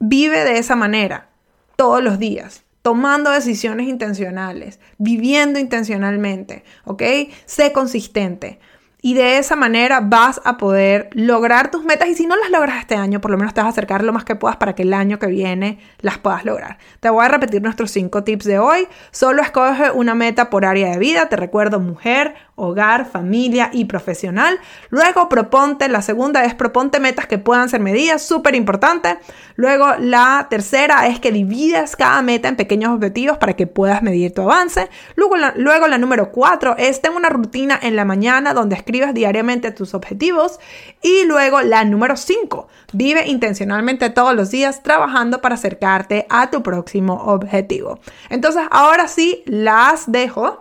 vive 0.00 0.42
de 0.44 0.58
esa 0.58 0.74
manera, 0.74 1.28
todos 1.76 2.02
los 2.02 2.18
días, 2.18 2.64
tomando 2.82 3.30
decisiones 3.30 3.86
intencionales, 3.86 4.80
viviendo 4.96 5.60
intencionalmente, 5.60 6.64
¿ok? 6.84 7.02
Sé 7.44 7.70
consistente. 7.72 8.58
Y 9.00 9.14
de 9.14 9.38
esa 9.38 9.54
manera 9.54 10.00
vas 10.00 10.40
a 10.44 10.58
poder 10.58 11.08
lograr 11.12 11.70
tus 11.70 11.84
metas 11.84 12.08
y 12.08 12.14
si 12.14 12.26
no 12.26 12.36
las 12.36 12.50
logras 12.50 12.78
este 12.80 12.96
año, 12.96 13.20
por 13.20 13.30
lo 13.30 13.38
menos 13.38 13.54
te 13.54 13.60
vas 13.60 13.68
a 13.68 13.70
acercar 13.70 14.02
lo 14.02 14.12
más 14.12 14.24
que 14.24 14.34
puedas 14.34 14.56
para 14.56 14.74
que 14.74 14.82
el 14.82 14.92
año 14.92 15.18
que 15.18 15.28
viene 15.28 15.78
las 16.00 16.18
puedas 16.18 16.44
lograr. 16.44 16.78
Te 17.00 17.08
voy 17.10 17.24
a 17.24 17.28
repetir 17.28 17.62
nuestros 17.62 17.92
cinco 17.92 18.24
tips 18.24 18.44
de 18.44 18.58
hoy. 18.58 18.88
Solo 19.10 19.42
escoge 19.42 19.90
una 19.92 20.14
meta 20.14 20.50
por 20.50 20.64
área 20.64 20.90
de 20.90 20.98
vida. 20.98 21.28
Te 21.28 21.36
recuerdo 21.36 21.78
mujer, 21.78 22.34
hogar, 22.58 23.06
familia 23.10 23.70
y 23.72 23.86
profesional. 23.86 24.58
Luego 24.90 25.28
proponte, 25.28 25.88
la 25.88 26.02
segunda 26.02 26.44
es 26.44 26.54
proponte 26.54 27.00
metas 27.00 27.26
que 27.26 27.38
puedan 27.38 27.68
ser 27.68 27.80
medidas, 27.80 28.22
súper 28.22 28.54
importante. 28.54 29.18
Luego 29.56 29.94
la 29.98 30.46
tercera 30.50 31.06
es 31.06 31.20
que 31.20 31.32
dividas 31.32 31.96
cada 31.96 32.22
meta 32.22 32.48
en 32.48 32.56
pequeños 32.56 32.94
objetivos 32.94 33.38
para 33.38 33.54
que 33.54 33.66
puedas 33.66 34.02
medir 34.02 34.32
tu 34.32 34.42
avance. 34.42 34.88
Luego 35.16 35.36
la, 35.36 35.54
luego 35.56 35.88
la 35.88 35.98
número 35.98 36.30
cuatro 36.30 36.76
es 36.76 37.00
ten 37.00 37.14
una 37.14 37.28
rutina 37.28 37.78
en 37.80 37.96
la 37.96 38.04
mañana 38.04 38.54
donde 38.54 38.76
escribas 38.76 39.14
diariamente 39.14 39.72
tus 39.72 39.94
objetivos. 39.94 40.60
Y 41.02 41.24
luego 41.24 41.60
la 41.62 41.84
número 41.84 42.16
cinco, 42.16 42.68
vive 42.92 43.26
intencionalmente 43.26 44.10
todos 44.10 44.34
los 44.34 44.50
días 44.50 44.82
trabajando 44.82 45.40
para 45.40 45.54
acercarte 45.54 46.26
a 46.28 46.50
tu 46.50 46.62
próximo 46.62 47.14
objetivo. 47.26 48.00
Entonces 48.30 48.62
ahora 48.70 49.08
sí 49.08 49.42
las 49.46 50.10
dejo. 50.10 50.60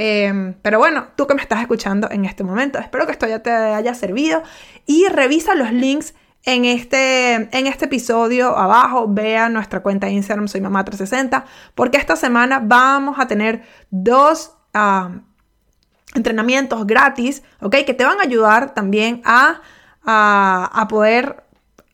Em, 0.00 0.54
pero 0.62 0.78
bueno, 0.78 1.08
tú 1.16 1.26
que 1.26 1.34
me 1.34 1.42
estás 1.42 1.60
escuchando 1.60 2.08
en 2.12 2.24
este 2.24 2.44
momento, 2.44 2.78
espero 2.78 3.04
que 3.04 3.10
esto 3.10 3.26
ya 3.26 3.40
te 3.40 3.50
haya 3.50 3.94
servido 3.94 4.44
y 4.86 5.08
revisa 5.08 5.56
los 5.56 5.72
links 5.72 6.14
en 6.44 6.66
este, 6.66 7.34
en 7.34 7.66
este 7.66 7.86
episodio 7.86 8.56
abajo, 8.56 9.06
vea 9.08 9.48
nuestra 9.48 9.80
cuenta 9.80 10.06
de 10.06 10.12
Instagram, 10.12 10.46
soy 10.46 10.60
mamá 10.60 10.84
360, 10.84 11.44
porque 11.74 11.98
esta 11.98 12.14
semana 12.14 12.60
vamos 12.62 13.18
a 13.18 13.26
tener 13.26 13.64
dos 13.90 14.52
entrenamientos 16.14 16.86
gratis, 16.86 17.42
¿ok? 17.60 17.78
Que 17.84 17.92
te 17.92 18.04
van 18.04 18.20
a 18.20 18.22
ayudar 18.22 18.74
también 18.74 19.20
a, 19.24 19.60
a 20.04 20.86
poder 20.88 21.47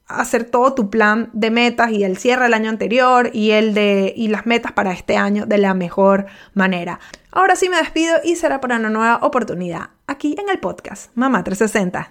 hacer 0.06 0.44
todo 0.44 0.74
tu 0.74 0.90
plan 0.90 1.30
de 1.32 1.50
metas 1.50 1.90
y 1.90 2.04
el 2.04 2.16
cierre 2.18 2.44
del 2.44 2.54
año 2.54 2.70
anterior 2.70 3.30
y 3.32 3.52
el 3.52 3.74
de 3.74 4.12
y 4.16 4.28
las 4.28 4.46
metas 4.46 4.72
para 4.72 4.92
este 4.92 5.16
año 5.16 5.46
de 5.46 5.58
la 5.58 5.74
mejor 5.74 6.26
manera. 6.52 7.00
Ahora 7.30 7.56
sí 7.56 7.68
me 7.68 7.78
despido 7.78 8.16
y 8.22 8.36
será 8.36 8.60
para 8.60 8.76
una 8.76 8.90
nueva 8.90 9.18
oportunidad 9.22 9.90
aquí 10.06 10.36
en 10.38 10.48
el 10.50 10.60
podcast 10.60 11.10
Mamá 11.14 11.42
360. 11.42 12.10